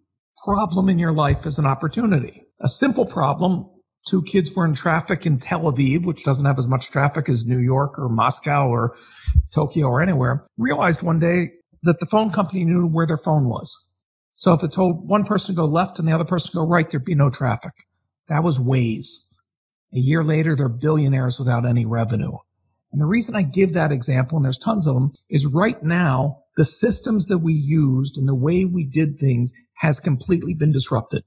problem 0.44 0.90
in 0.90 1.00
your 1.00 1.14
life 1.14 1.46
as 1.46 1.60
an 1.60 1.66
opportunity. 1.66 2.44
A 2.62 2.68
simple 2.68 3.06
problem. 3.06 3.70
Two 4.08 4.22
kids 4.22 4.52
were 4.54 4.66
in 4.66 4.74
traffic 4.74 5.26
in 5.26 5.40
Tel 5.40 5.62
Aviv, 5.62 6.06
which 6.06 6.24
doesn't 6.24 6.46
have 6.46 6.60
as 6.60 6.68
much 6.68 6.92
traffic 6.92 7.30
as 7.30 7.46
New 7.46 7.60
York 7.60 7.98
or 7.98 8.10
Moscow 8.10 8.68
or 8.68 8.96
Tokyo 9.54 9.88
or 9.88 10.02
anywhere, 10.02 10.48
realized 10.58 11.02
one 11.02 11.20
day 11.20 11.52
that 11.84 12.00
the 12.00 12.06
phone 12.06 12.32
company 12.32 12.66
knew 12.66 12.88
where 12.88 13.08
their 13.08 13.18
phone 13.18 13.48
was. 13.48 13.94
So 14.34 14.54
if 14.54 14.64
it 14.64 14.74
told 14.74 15.08
one 15.08 15.24
person 15.24 15.56
to 15.56 15.62
go 15.62 15.66
left 15.66 15.98
and 15.98 16.08
the 16.08 16.12
other 16.14 16.26
person 16.26 16.52
to 16.52 16.58
go 16.58 16.68
right, 16.68 16.90
there'd 16.90 17.06
be 17.06 17.16
no 17.16 17.30
traffic. 17.30 17.72
That 18.28 18.44
was 18.44 18.60
Waze. 18.60 19.28
A 19.94 20.00
year 20.00 20.24
later, 20.24 20.56
they're 20.56 20.68
billionaires 20.68 21.40
without 21.40 21.66
any 21.66 21.86
revenue. 21.86 22.38
And 22.96 23.02
the 23.02 23.08
reason 23.08 23.36
I 23.36 23.42
give 23.42 23.74
that 23.74 23.92
example, 23.92 24.38
and 24.38 24.46
there's 24.46 24.58
tons 24.58 24.88
of 24.88 24.94
them, 24.94 25.12
is 25.30 25.46
right 25.46 25.84
now, 25.84 26.44
the 26.56 26.64
systems 26.64 27.28
that 27.28 27.40
we 27.40 27.52
used 27.52 28.18
and 28.18 28.26
the 28.26 28.34
way 28.34 28.64
we 28.64 28.86
did 28.86 29.20
things 29.20 29.52
has 29.80 30.00
completely 30.00 30.54
been 30.54 30.72
disrupted. 30.72 31.22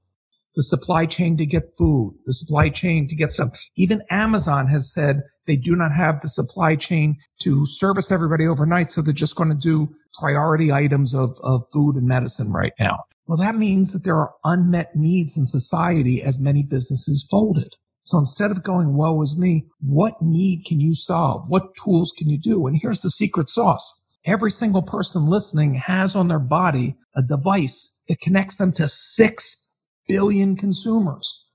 The 0.55 0.63
supply 0.63 1.05
chain 1.05 1.37
to 1.37 1.45
get 1.45 1.77
food, 1.77 2.17
the 2.25 2.33
supply 2.33 2.69
chain 2.69 3.07
to 3.07 3.15
get 3.15 3.29
stuff. 3.29 3.55
Even 3.75 4.01
Amazon 4.09 4.65
has 4.65 4.91
said 4.91 5.21
they 5.45 5.57
do 5.57 5.75
not 5.75 5.91
have 5.91 6.21
the 6.23 6.27
supply 6.29 6.75
chain 6.75 7.17
to 7.41 7.67
service 7.67 8.11
everybody 8.11 8.47
overnight. 8.47 8.91
So 8.91 9.03
they're 9.03 9.13
just 9.13 9.35
going 9.35 9.51
to 9.51 9.55
do 9.55 9.93
priority 10.19 10.71
items 10.71 11.13
of, 11.13 11.37
of 11.43 11.65
food 11.71 11.97
and 11.97 12.07
medicine 12.07 12.51
right 12.51 12.73
now. 12.79 13.03
Well, 13.27 13.37
that 13.37 13.53
means 13.53 13.93
that 13.93 14.05
there 14.05 14.17
are 14.17 14.33
unmet 14.43 14.95
needs 14.95 15.37
in 15.37 15.45
society 15.45 16.23
as 16.23 16.39
many 16.39 16.63
businesses 16.63 17.27
folded. 17.29 17.75
So 18.09 18.17
instead 18.17 18.49
of 18.49 18.63
going, 18.63 18.95
woe 18.95 19.21
is 19.21 19.37
me, 19.37 19.67
what 19.81 20.19
need 20.19 20.65
can 20.65 20.79
you 20.79 20.95
solve? 20.95 21.47
What 21.47 21.75
tools 21.75 22.11
can 22.17 22.27
you 22.27 22.39
do? 22.39 22.65
And 22.65 22.75
here's 22.75 23.01
the 23.01 23.11
secret 23.11 23.49
sauce. 23.49 24.03
Every 24.25 24.49
single 24.49 24.81
person 24.81 25.27
listening 25.27 25.75
has 25.75 26.15
on 26.15 26.27
their 26.27 26.39
body 26.39 26.97
a 27.15 27.21
device 27.21 28.01
that 28.07 28.19
connects 28.19 28.57
them 28.57 28.71
to 28.73 28.87
six 28.87 29.69
billion 30.07 30.55
consumers. 30.55 31.45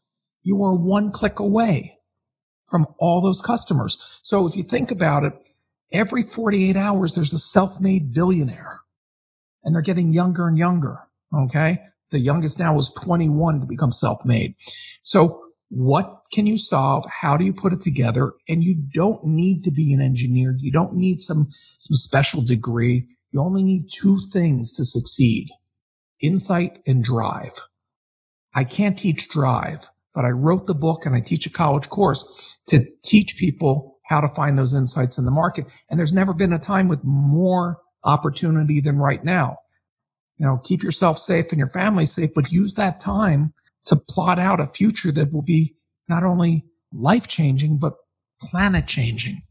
You 0.45 0.63
are 0.63 0.77
one 0.77 1.11
click 1.11 1.41
away 1.41 1.99
from 2.71 2.87
all 3.01 3.21
those 3.21 3.41
customers. 3.41 4.21
So 4.23 4.47
if 4.47 4.55
you 4.55 4.63
think 4.63 4.93
about 4.93 5.25
it, 5.25 5.33
every 5.93 6.23
48 6.23 6.77
hours, 6.77 7.17
there's 7.17 7.33
a 7.33 7.39
self-made 7.39 8.15
billionaire 8.15 8.79
and 9.65 9.75
they're 9.75 9.83
getting 9.83 10.13
younger 10.13 10.47
and 10.47 10.57
younger. 10.57 11.01
Okay. 11.35 11.81
The 12.13 12.21
youngest 12.21 12.61
now 12.61 12.79
is 12.79 12.93
21 12.97 13.59
to 13.59 13.67
become 13.67 13.91
self-made. 13.91 14.55
So 15.03 15.44
what 15.69 16.23
can 16.33 16.47
you 16.47 16.59
solve? 16.59 17.05
How 17.21 17.37
do 17.37 17.45
you 17.45 17.53
put 17.53 17.73
it 17.73 17.81
together? 17.81 18.33
And 18.49 18.63
you 18.63 18.75
don't 18.75 19.25
need 19.25 19.65
to 19.65 19.71
be 19.71 19.93
an 19.93 20.01
engineer. 20.01 20.55
You 20.59 20.71
don't 20.71 20.95
need 20.95 21.21
some, 21.21 21.49
some 21.79 21.95
special 21.95 22.43
degree. 22.43 23.09
You 23.33 23.41
only 23.41 23.63
need 23.63 23.89
two 23.91 24.21
things 24.33 24.71
to 24.73 24.85
succeed. 24.85 25.49
Insight 26.21 26.79
and 26.87 27.03
drive. 27.03 27.63
I 28.55 28.65
can't 28.65 28.99
teach 28.99 29.29
drive, 29.29 29.89
but 30.15 30.25
I 30.25 30.31
wrote 30.31 30.67
the 30.67 30.75
book 30.75 31.07
and 31.07 31.15
I 31.15 31.21
teach 31.21 31.47
a 31.47 31.51
college 31.51 31.89
course 31.89 32.57
to 32.69 32.87
teach 33.03 33.37
people 33.37 33.99
how 34.07 34.21
to 34.21 34.29
find 34.35 34.59
those 34.59 34.75
insights 34.75 35.19
in 35.19 35.25
the 35.25 35.33
market. 35.33 35.67
And 35.91 35.99
there's 35.99 36.13
never 36.13 36.35
been 36.35 36.53
a 36.53 36.59
time 36.59 36.89
with 36.89 37.03
more 37.03 37.79
opportunity 38.05 38.81
than 38.81 38.99
right 38.99 39.25
now. 39.25 39.57
You 40.37 40.47
know, 40.47 40.61
keep 40.63 40.83
yourself 40.83 41.19
safe 41.19 41.47
and 41.51 41.59
your 41.59 41.71
family 41.71 42.07
safe, 42.07 42.31
but 42.35 42.53
use 42.53 42.75
that 42.75 43.01
time 43.01 43.55
to 43.87 43.97
plot 43.97 44.39
out 44.39 44.61
a 44.61 44.67
future 44.67 45.13
that 45.13 45.33
will 45.33 45.43
be 45.43 45.77
not 46.09 46.25
only 46.25 46.65
life 46.93 47.27
changing, 47.27 47.79
but 47.79 47.95
planet 48.41 48.87
changing. 48.87 49.43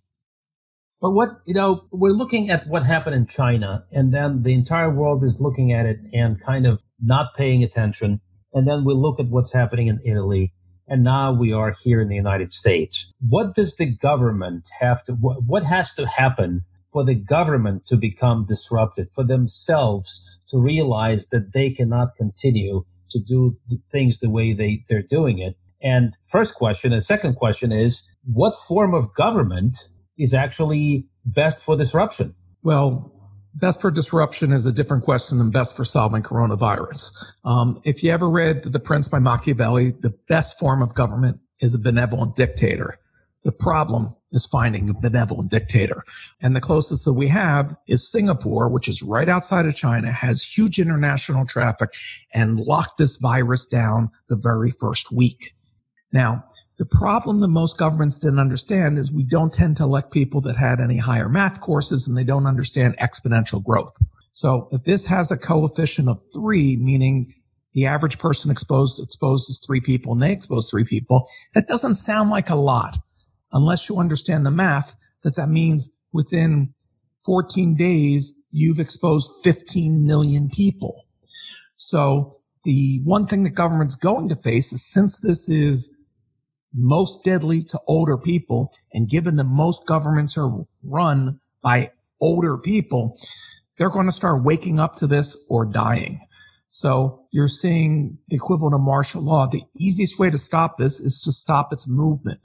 But 1.02 1.12
what, 1.12 1.30
you 1.46 1.54
know, 1.54 1.86
we're 1.92 2.12
looking 2.12 2.50
at 2.50 2.66
what 2.68 2.86
happened 2.86 3.16
in 3.16 3.26
China 3.26 3.84
and 3.92 4.14
then 4.14 4.44
the 4.44 4.54
entire 4.54 4.90
world 4.90 5.24
is 5.24 5.42
looking 5.42 5.74
at 5.74 5.86
it 5.86 5.98
and 6.14 6.42
kind 6.42 6.66
of 6.66 6.82
not 7.02 7.36
paying 7.36 7.62
attention. 7.62 8.22
And 8.54 8.68
then 8.68 8.86
we 8.86 8.94
look 8.94 9.20
at 9.20 9.28
what's 9.28 9.52
happening 9.52 9.88
in 9.88 10.00
Italy. 10.06 10.54
And 10.88 11.04
now 11.04 11.34
we 11.34 11.52
are 11.52 11.76
here 11.84 12.00
in 12.00 12.08
the 12.08 12.16
United 12.16 12.54
States. 12.54 13.12
What 13.20 13.54
does 13.54 13.76
the 13.76 13.86
government 13.86 14.70
have 14.80 15.04
to, 15.06 15.14
what, 15.14 15.64
has 15.64 15.94
to 15.96 16.08
happen 16.08 16.62
for 16.92 17.04
the 17.04 17.16
government 17.16 17.86
to 17.88 17.98
become 17.98 18.46
disrupted, 18.48 19.10
for 19.10 19.26
themselves 19.26 20.40
to 20.50 20.62
realize 20.62 21.28
that 21.28 21.52
they 21.54 21.72
cannot 21.72 22.16
continue 22.16 22.86
to 23.14 23.20
do 23.20 23.54
th- 23.70 23.82
things 23.92 24.20
the 24.20 24.30
way 24.30 24.54
they, 24.54 24.84
they're 24.90 25.02
doing 25.02 25.40
it. 25.40 25.56
And 25.82 26.14
first 26.30 26.54
question, 26.56 26.94
and 26.94 27.04
second 27.04 27.36
question 27.36 27.72
is, 27.72 28.04
what 28.24 28.54
form 28.68 28.94
of 28.94 29.14
government 29.14 29.78
is 30.18 30.34
actually 30.34 31.08
best 31.26 31.64
for 31.64 31.76
disruption? 31.76 32.36
Well, 32.62 33.12
best 33.54 33.82
for 33.82 33.92
disruption 33.92 34.52
is 34.52 34.66
a 34.66 34.72
different 34.72 35.04
question 35.04 35.38
than 35.38 35.52
best 35.52 35.76
for 35.76 35.86
solving 35.86 36.24
coronavirus. 36.24 37.12
Um, 37.44 37.82
if 37.84 38.04
you 38.04 38.12
ever 38.12 38.30
read 38.30 38.64
The 38.64 38.80
Prince 38.80 39.08
by 39.08 39.20
Machiavelli, 39.20 39.92
the 39.92 40.14
best 40.28 40.58
form 40.58 40.82
of 40.82 40.94
government 40.94 41.40
is 41.60 41.74
a 41.74 41.80
benevolent 41.80 42.36
dictator. 42.36 43.00
The 43.44 43.52
problem 43.52 44.16
is 44.34 44.46
finding 44.46 44.90
a 44.90 44.94
benevolent 44.94 45.52
dictator. 45.52 46.04
And 46.42 46.56
the 46.56 46.62
closest 46.62 47.06
that 47.06 47.14
we 47.14 47.28
have 47.30 47.76
is 47.88 48.12
Singapore, 48.12 48.68
which 48.68 48.90
is 48.90 49.02
right 49.02 49.30
outside 49.30 49.66
of 49.66 49.76
China, 49.76 50.12
has 50.12 50.44
huge 50.44 50.80
international 50.80 51.46
traffic 51.46 51.94
and 52.34 52.60
locked 52.60 52.98
this 52.98 53.16
virus 53.16 53.66
down 53.66 54.10
the 54.28 54.36
very 54.36 54.72
first 54.72 55.12
week. 55.12 55.56
Now, 56.12 56.44
the 56.78 56.86
problem 56.86 57.40
that 57.42 57.50
most 57.50 57.78
governments 57.78 58.18
didn't 58.18 58.40
understand 58.40 58.98
is 58.98 59.12
we 59.12 59.24
don't 59.24 59.54
tend 59.54 59.78
to 59.78 59.84
elect 59.84 60.12
people 60.12 60.42
that 60.42 60.58
had 60.58 60.80
any 60.80 60.98
higher 60.98 61.30
math 61.30 61.62
courses 61.62 62.08
and 62.08 62.18
they 62.18 62.24
don't 62.24 62.48
understand 62.48 62.98
exponential 62.98 63.64
growth. 63.64 63.94
So 64.32 64.68
if 64.72 64.84
this 64.84 65.06
has 65.06 65.30
a 65.30 65.38
coefficient 65.38 66.10
of 66.10 66.20
three, 66.34 66.76
meaning 66.76 67.36
the 67.74 67.86
average 67.86 68.18
person 68.18 68.50
exposed 68.50 69.00
exposes 69.00 69.60
three 69.60 69.82
people 69.82 70.14
and 70.14 70.22
they 70.22 70.32
expose 70.32 70.68
three 70.68 70.84
people, 70.84 71.30
that 71.54 71.68
doesn't 71.68 71.96
sound 71.96 72.32
like 72.32 72.50
a 72.50 72.56
lot 72.56 72.98
unless 73.54 73.88
you 73.88 73.98
understand 73.98 74.46
the 74.46 74.52
math 74.52 74.96
that 75.24 75.36
that 75.36 75.48
means 75.48 75.90
within 76.12 76.74
14 77.26 77.76
days, 77.76 78.34
you've 78.52 78.80
exposed 78.80 79.32
15 79.44 80.06
million 80.06 80.50
people. 80.50 81.06
So 81.76 82.40
the 82.64 83.02
one 83.04 83.28
thing 83.28 83.44
the 83.44 83.50
government's 83.50 83.96
going 83.96 84.30
to 84.30 84.36
face 84.36 84.74
is 84.74 84.86
since 84.86 85.20
this 85.20 85.48
is 85.48 85.90
most 86.74 87.24
deadly 87.24 87.64
to 87.64 87.80
older 87.88 88.18
people 88.18 88.74
and 88.94 89.10
given 89.10 89.36
that 89.36 89.44
most 89.46 89.86
governments 89.86 90.38
are 90.38 90.66
run 90.84 91.40
by 91.62 91.92
older 92.20 92.58
people, 92.58 93.18
they're 93.78 93.90
going 93.90 94.06
to 94.08 94.12
start 94.12 94.44
waking 94.44 94.80
up 94.80 94.96
to 94.96 95.08
this 95.08 95.38
or 95.50 95.66
dying. 95.66 96.20
So 96.68 97.26
you're 97.32 97.48
seeing 97.48 98.18
the 98.28 98.36
equivalent 98.36 98.74
of 98.74 98.82
martial 98.82 99.22
law. 99.22 99.46
The 99.46 99.64
easiest 99.78 100.18
way 100.18 100.32
to 100.32 100.38
stop 100.38 100.78
this 100.78 101.00
is 101.00 101.22
to 101.22 101.32
stop 101.32 101.72
its 101.72 101.88
movement 101.88 102.40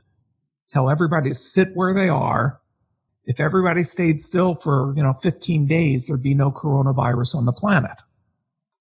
tell 0.71 0.91
everybody 0.91 1.31
to 1.31 1.35
sit 1.35 1.75
where 1.75 1.95
they 1.95 2.09
are. 2.09 2.61
If 3.25 3.41
everybody 3.41 3.85
stayed 3.85 4.21
still 4.21 4.55
for, 4.55 4.95
you 4.97 5.03
know, 5.03 5.13
15 5.13 5.67
days, 5.67 6.07
there'd 6.07 6.23
be 6.23 6.35
no 6.35 6.51
coronavirus 6.51 7.35
on 7.35 7.45
the 7.45 7.53
planet. 7.53 7.97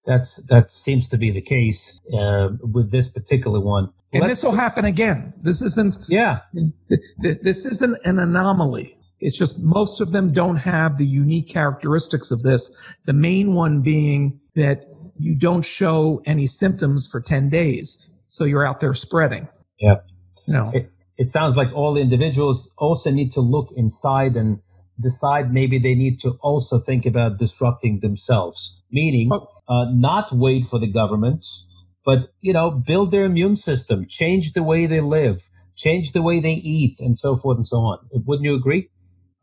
That's 0.05 0.37
that 0.47 0.69
seems 0.69 1.09
to 1.09 1.17
be 1.17 1.31
the 1.31 1.41
case 1.41 1.99
uh, 2.13 2.49
with 2.61 2.91
this 2.91 3.09
particular 3.09 3.59
one. 3.59 3.91
And 4.13 4.29
this 4.29 4.41
will 4.41 4.55
happen 4.55 4.85
again. 4.85 5.33
This 5.35 5.61
isn't. 5.61 5.97
Yeah. 6.07 6.39
This 7.19 7.65
isn't 7.65 7.97
an 8.05 8.17
anomaly. 8.17 8.97
It's 9.19 9.37
just 9.37 9.59
most 9.59 9.99
of 9.99 10.13
them 10.13 10.31
don't 10.31 10.57
have 10.57 10.97
the 10.97 11.05
unique 11.05 11.49
characteristics 11.49 12.31
of 12.31 12.43
this. 12.43 12.95
The 13.05 13.13
main 13.13 13.53
one 13.53 13.81
being 13.81 14.39
that 14.55 14.85
you 15.15 15.35
don't 15.35 15.63
show 15.63 16.21
any 16.25 16.47
symptoms 16.47 17.07
for 17.07 17.19
10 17.19 17.49
days. 17.49 18.09
So 18.27 18.43
you're 18.45 18.65
out 18.65 18.79
there 18.79 18.93
spreading. 18.93 19.47
Yeah. 19.79 19.97
You 20.45 20.53
know, 20.53 20.71
it, 20.73 20.91
it 21.17 21.27
sounds 21.29 21.55
like 21.55 21.73
all 21.73 21.97
individuals 21.97 22.69
also 22.77 23.11
need 23.11 23.31
to 23.33 23.41
look 23.41 23.69
inside 23.75 24.35
and 24.35 24.59
decide 24.99 25.53
maybe 25.53 25.77
they 25.79 25.95
need 25.95 26.19
to 26.19 26.37
also 26.41 26.79
think 26.79 27.05
about 27.05 27.37
disrupting 27.37 27.99
themselves, 28.01 28.83
meaning 28.91 29.31
uh, 29.31 29.85
not 29.91 30.29
wait 30.31 30.65
for 30.65 30.79
the 30.79 30.91
government, 30.91 31.45
but 32.05 32.31
you 32.41 32.53
know 32.53 32.71
build 32.71 33.11
their 33.11 33.25
immune 33.25 33.55
system, 33.55 34.05
change 34.07 34.53
the 34.53 34.63
way 34.63 34.85
they 34.85 35.01
live, 35.01 35.49
change 35.75 36.13
the 36.13 36.21
way 36.21 36.39
they 36.39 36.53
eat, 36.53 36.99
and 36.99 37.17
so 37.17 37.35
forth 37.35 37.57
and 37.57 37.67
so 37.67 37.77
on. 37.77 37.99
Wouldn't 38.11 38.45
you 38.45 38.55
agree? 38.55 38.89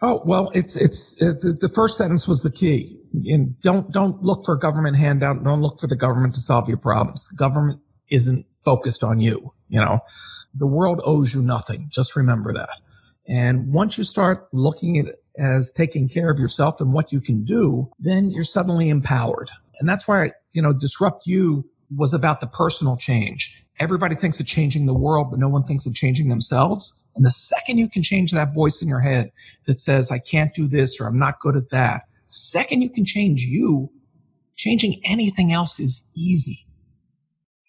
Oh 0.01 0.23
well, 0.25 0.51
it's 0.55 0.77
it's, 0.77 1.21
it's 1.23 1.45
the 1.61 1.71
first 1.75 1.97
sentence 1.97 2.27
was 2.27 2.43
the 2.43 2.51
key. 2.51 2.99
And 3.27 3.59
don't 3.61 3.91
don't 3.93 4.23
look 4.23 4.45
for 4.45 4.55
a 4.55 4.59
government 4.59 4.97
handout. 4.97 5.43
Don't 5.45 5.63
look 5.63 5.81
for 5.81 5.87
the 5.87 5.97
government 5.97 6.35
to 6.35 6.41
solve 6.41 6.69
your 6.69 6.79
problems. 6.79 7.27
The 7.31 7.37
government 7.37 7.81
isn't 8.11 8.45
focused 8.65 9.05
on 9.05 9.21
you. 9.21 9.55
You 9.69 9.81
know, 9.81 10.01
the 10.55 10.67
world 10.67 11.01
owes 11.05 11.35
you 11.35 11.43
nothing. 11.43 11.89
Just 11.91 12.17
remember 12.17 12.53
that. 12.53 12.81
And 13.27 13.73
once 13.73 13.97
you 13.99 14.05
start 14.05 14.49
looking 14.53 14.99
at 14.99 15.07
it 15.07 15.25
as 15.39 15.73
taking 15.73 16.09
care 16.09 16.31
of 16.31 16.39
yourself 16.39 16.81
and 16.81 16.93
what 16.93 17.13
you 17.13 17.21
can 17.21 17.45
do, 17.45 17.91
then 17.99 18.31
you're 18.31 18.45
suddenly 18.45 18.89
empowered. 18.89 19.51
And 19.81 19.89
that's 19.89 20.07
why, 20.07 20.33
you 20.53 20.63
know, 20.63 20.73
disrupt 20.73 21.27
you 21.27 21.69
was 21.97 22.15
about 22.15 22.41
the 22.41 22.47
personal 22.47 22.97
change. 22.97 23.65
Everybody 23.81 24.15
thinks 24.15 24.39
of 24.39 24.47
changing 24.47 24.87
the 24.87 24.95
world, 24.95 25.31
but 25.31 25.41
no 25.41 25.49
one 25.49 25.65
thinks 25.65 25.87
of 25.87 25.95
changing 25.95 26.29
themselves. 26.29 27.05
And 27.17 27.25
the 27.25 27.31
second 27.31 27.79
you 27.79 27.89
can 27.89 28.03
change 28.03 28.31
that 28.31 28.55
voice 28.55 28.81
in 28.81 28.89
your 28.89 29.01
head 29.01 29.33
that 29.67 29.81
says, 29.81 30.11
I 30.11 30.19
can't 30.19 30.55
do 30.55 30.69
this 30.69 31.01
or 31.01 31.07
I'm 31.07 31.19
not 31.19 31.41
good 31.41 31.57
at 31.57 31.71
that, 31.71 32.03
second 32.27 32.83
you 32.83 32.91
can 32.91 33.05
change 33.05 33.41
you, 33.41 33.91
changing 34.55 35.01
anything 35.05 35.53
else 35.53 35.81
is 35.81 36.09
easy. 36.17 36.61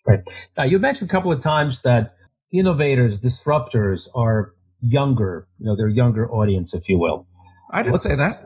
Right. 0.05 0.21
Now, 0.55 0.63
you 0.63 0.77
mentioned 0.77 1.09
a 1.09 1.11
couple 1.11 1.31
of 1.31 1.41
times 1.41 1.81
that 1.81 2.14
innovators, 2.51 3.19
disruptors 3.19 4.07
are 4.15 4.53
younger. 4.81 5.47
You 5.59 5.67
know, 5.67 5.75
they're 5.75 5.87
younger 5.87 6.29
audience, 6.31 6.73
if 6.73 6.89
you 6.89 6.97
will. 6.97 7.27
I 7.71 7.81
didn't 7.81 7.93
let's, 7.93 8.03
say 8.03 8.15
that. 8.15 8.43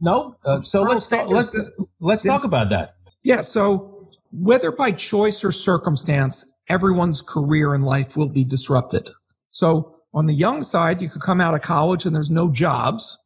No. 0.00 0.36
Uh, 0.44 0.62
so 0.62 0.82
let's 0.82 1.08
talk, 1.08 1.28
let's 1.28 1.54
let's 2.00 2.22
talk 2.22 2.44
about 2.44 2.70
that. 2.70 2.94
Yeah. 3.22 3.40
So 3.40 4.10
whether 4.32 4.72
by 4.72 4.92
choice 4.92 5.44
or 5.44 5.52
circumstance, 5.52 6.44
everyone's 6.68 7.22
career 7.22 7.74
in 7.74 7.82
life 7.82 8.16
will 8.16 8.28
be 8.28 8.44
disrupted. 8.44 9.10
So 9.48 9.96
on 10.12 10.26
the 10.26 10.34
young 10.34 10.62
side, 10.62 11.02
you 11.02 11.08
could 11.08 11.22
come 11.22 11.40
out 11.40 11.54
of 11.54 11.62
college 11.62 12.04
and 12.04 12.14
there's 12.14 12.30
no 12.30 12.50
jobs. 12.50 13.18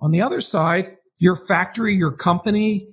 On 0.00 0.10
the 0.10 0.20
other 0.20 0.40
side, 0.40 0.96
your 1.18 1.36
factory, 1.46 1.94
your 1.94 2.12
company 2.12 2.88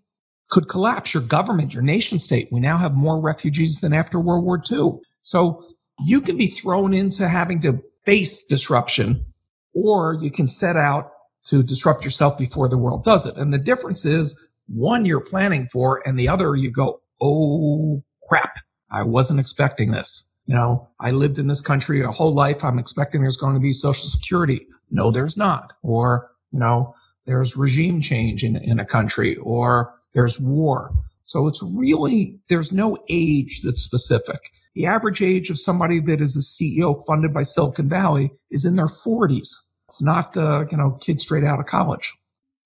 could 0.49 0.69
collapse, 0.69 1.13
your 1.13 1.23
government, 1.23 1.73
your 1.73 1.83
nation 1.83 2.19
state. 2.19 2.47
We 2.51 2.59
now 2.59 2.77
have 2.77 2.93
more 2.93 3.19
refugees 3.19 3.79
than 3.79 3.93
after 3.93 4.19
World 4.19 4.45
War 4.45 4.61
II. 4.69 4.99
So 5.21 5.65
you 6.05 6.21
can 6.21 6.37
be 6.37 6.47
thrown 6.47 6.93
into 6.93 7.27
having 7.27 7.61
to 7.61 7.81
face 8.05 8.43
disruption 8.43 9.25
or 9.73 10.17
you 10.21 10.29
can 10.29 10.47
set 10.47 10.75
out 10.75 11.11
to 11.45 11.63
disrupt 11.63 12.05
yourself 12.05 12.37
before 12.37 12.69
the 12.69 12.77
world 12.77 13.03
does 13.03 13.25
it. 13.25 13.35
And 13.37 13.53
the 13.53 13.57
difference 13.57 14.05
is 14.05 14.39
one 14.67 15.05
you're 15.05 15.19
planning 15.19 15.67
for 15.71 16.01
and 16.05 16.17
the 16.17 16.29
other 16.29 16.55
you 16.55 16.71
go, 16.71 17.01
Oh 17.21 18.03
crap. 18.27 18.57
I 18.91 19.03
wasn't 19.03 19.39
expecting 19.39 19.91
this. 19.91 20.29
You 20.45 20.55
know, 20.55 20.89
I 20.99 21.11
lived 21.11 21.39
in 21.39 21.47
this 21.47 21.61
country 21.61 22.01
a 22.01 22.11
whole 22.11 22.33
life. 22.33 22.63
I'm 22.63 22.77
expecting 22.77 23.21
there's 23.21 23.37
going 23.37 23.55
to 23.55 23.59
be 23.59 23.73
social 23.73 24.09
security. 24.09 24.67
No, 24.91 25.09
there's 25.09 25.37
not. 25.37 25.73
Or, 25.81 26.29
you 26.51 26.59
know, 26.59 26.93
there's 27.25 27.55
regime 27.55 28.01
change 28.01 28.43
in, 28.43 28.57
in 28.57 28.79
a 28.79 28.85
country 28.85 29.37
or 29.37 29.93
there's 30.13 30.39
war. 30.39 30.93
So 31.23 31.47
it's 31.47 31.61
really, 31.63 32.39
there's 32.49 32.71
no 32.71 32.97
age 33.09 33.61
that's 33.63 33.81
specific. 33.81 34.39
The 34.75 34.85
average 34.85 35.21
age 35.21 35.49
of 35.49 35.59
somebody 35.59 35.99
that 36.01 36.19
is 36.21 36.35
a 36.35 36.39
CEO 36.39 37.01
funded 37.07 37.33
by 37.33 37.43
Silicon 37.43 37.89
Valley 37.89 38.31
is 38.51 38.65
in 38.65 38.75
their 38.75 38.87
40s. 38.87 39.49
It's 39.87 40.01
not 40.01 40.33
the, 40.33 40.67
you 40.69 40.77
know, 40.77 40.97
kid 41.01 41.21
straight 41.21 41.43
out 41.43 41.59
of 41.59 41.65
college. 41.65 42.13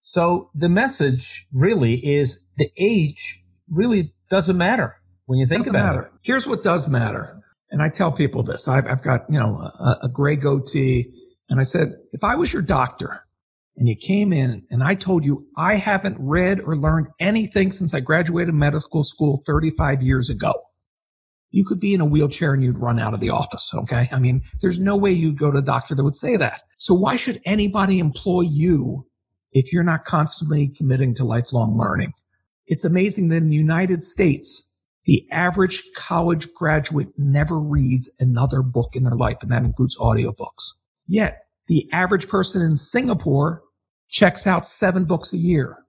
So 0.01 0.49
the 0.55 0.69
message 0.69 1.47
really 1.53 1.95
is 1.95 2.39
the 2.57 2.69
age 2.77 3.43
really 3.69 4.13
doesn't 4.29 4.57
matter 4.57 4.95
when 5.25 5.37
you 5.37 5.45
think 5.45 5.61
doesn't 5.61 5.75
about 5.75 5.95
matter. 5.95 6.07
it. 6.07 6.11
Here's 6.23 6.47
what 6.47 6.63
does 6.63 6.87
matter. 6.87 7.41
And 7.69 7.81
I 7.81 7.89
tell 7.89 8.11
people 8.13 8.43
this. 8.43 8.67
I've, 8.67 8.87
I've 8.87 9.03
got, 9.03 9.25
you 9.29 9.37
know, 9.37 9.57
a, 9.57 9.99
a 10.03 10.09
gray 10.09 10.37
goatee. 10.37 11.13
And 11.49 11.59
I 11.59 11.63
said, 11.63 11.95
if 12.13 12.23
I 12.23 12.35
was 12.35 12.53
your 12.53 12.61
doctor 12.61 13.26
and 13.77 13.87
you 13.87 13.95
came 13.95 14.33
in 14.33 14.63
and 14.71 14.83
I 14.83 14.95
told 14.95 15.23
you 15.23 15.47
I 15.55 15.75
haven't 15.75 16.17
read 16.19 16.59
or 16.59 16.75
learned 16.75 17.07
anything 17.19 17.71
since 17.71 17.93
I 17.93 17.99
graduated 17.99 18.53
medical 18.53 19.03
school 19.03 19.43
35 19.45 20.01
years 20.01 20.29
ago, 20.29 20.53
you 21.51 21.63
could 21.63 21.79
be 21.79 21.93
in 21.93 22.01
a 22.01 22.05
wheelchair 22.05 22.53
and 22.53 22.63
you'd 22.63 22.79
run 22.79 22.99
out 22.99 23.13
of 23.13 23.19
the 23.19 23.29
office. 23.29 23.71
Okay. 23.73 24.09
I 24.11 24.19
mean, 24.19 24.41
there's 24.61 24.79
no 24.79 24.97
way 24.97 25.11
you'd 25.11 25.37
go 25.37 25.51
to 25.51 25.59
a 25.59 25.63
doctor 25.63 25.95
that 25.95 26.03
would 26.03 26.15
say 26.15 26.37
that. 26.37 26.61
So 26.77 26.93
why 26.93 27.15
should 27.15 27.39
anybody 27.45 27.99
employ 27.99 28.41
you 28.41 29.05
if 29.53 29.71
you're 29.71 29.83
not 29.83 30.05
constantly 30.05 30.67
committing 30.67 31.13
to 31.15 31.23
lifelong 31.23 31.77
learning? 31.77 32.13
It's 32.65 32.83
amazing 32.83 33.29
that 33.29 33.37
in 33.37 33.49
the 33.49 33.55
United 33.55 34.03
States, 34.03 34.73
the 35.05 35.25
average 35.31 35.83
college 35.95 36.53
graduate 36.53 37.07
never 37.17 37.59
reads 37.59 38.11
another 38.19 38.61
book 38.61 38.89
in 38.93 39.05
their 39.05 39.15
life, 39.15 39.37
and 39.41 39.49
that 39.51 39.63
includes 39.63 39.97
audiobooks. 39.97 40.73
Yet 41.07 41.43
the 41.67 41.87
average 41.93 42.27
person 42.27 42.61
in 42.61 42.75
Singapore 42.75 43.63
checks 44.09 44.47
out 44.47 44.65
seven 44.65 45.05
books 45.05 45.33
a 45.33 45.37
year. 45.37 45.83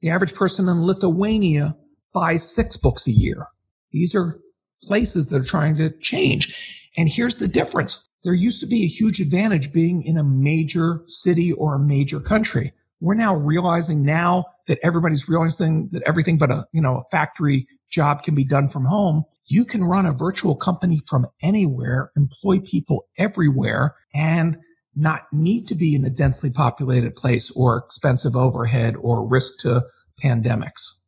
The 0.00 0.10
average 0.10 0.34
person 0.34 0.68
in 0.68 0.82
Lithuania 0.84 1.76
buys 2.12 2.48
six 2.48 2.76
books 2.76 3.06
a 3.06 3.12
year. 3.12 3.48
These 3.92 4.14
are 4.14 4.40
places 4.82 5.28
that 5.28 5.42
are 5.42 5.44
trying 5.44 5.76
to 5.76 5.90
change. 6.00 6.86
And 6.96 7.08
here's 7.08 7.36
the 7.36 7.48
difference. 7.48 8.08
There 8.24 8.34
used 8.34 8.60
to 8.60 8.66
be 8.66 8.84
a 8.84 8.88
huge 8.88 9.20
advantage 9.20 9.72
being 9.72 10.02
in 10.02 10.16
a 10.16 10.24
major 10.24 11.02
city 11.06 11.52
or 11.52 11.74
a 11.74 11.78
major 11.78 12.20
country. 12.20 12.72
we're 13.00 13.14
now 13.14 13.34
realizing 13.34 14.02
now 14.02 14.46
that 14.68 14.78
everybody's 14.82 15.28
realizing 15.28 15.88
that 15.92 16.02
everything 16.06 16.38
but 16.38 16.50
a, 16.50 16.66
you 16.72 16.80
know, 16.80 16.96
a 16.96 17.04
factory 17.10 17.68
job 17.90 18.22
can 18.22 18.34
be 18.34 18.44
done 18.44 18.68
from 18.68 18.86
home. 18.86 19.24
You 19.46 19.64
can 19.64 19.84
run 19.84 20.06
a 20.06 20.12
virtual 20.12 20.56
company 20.56 21.00
from 21.06 21.26
anywhere, 21.42 22.10
employ 22.16 22.60
people 22.60 23.06
everywhere 23.18 23.94
and 24.14 24.56
not 24.96 25.26
need 25.30 25.68
to 25.68 25.74
be 25.74 25.94
in 25.94 26.04
a 26.04 26.10
densely 26.10 26.50
populated 26.50 27.14
place 27.14 27.50
or 27.50 27.76
expensive 27.76 28.34
overhead 28.34 28.96
or 28.96 29.26
risk 29.26 29.58
to 29.60 29.84
pandemics. 30.24 31.00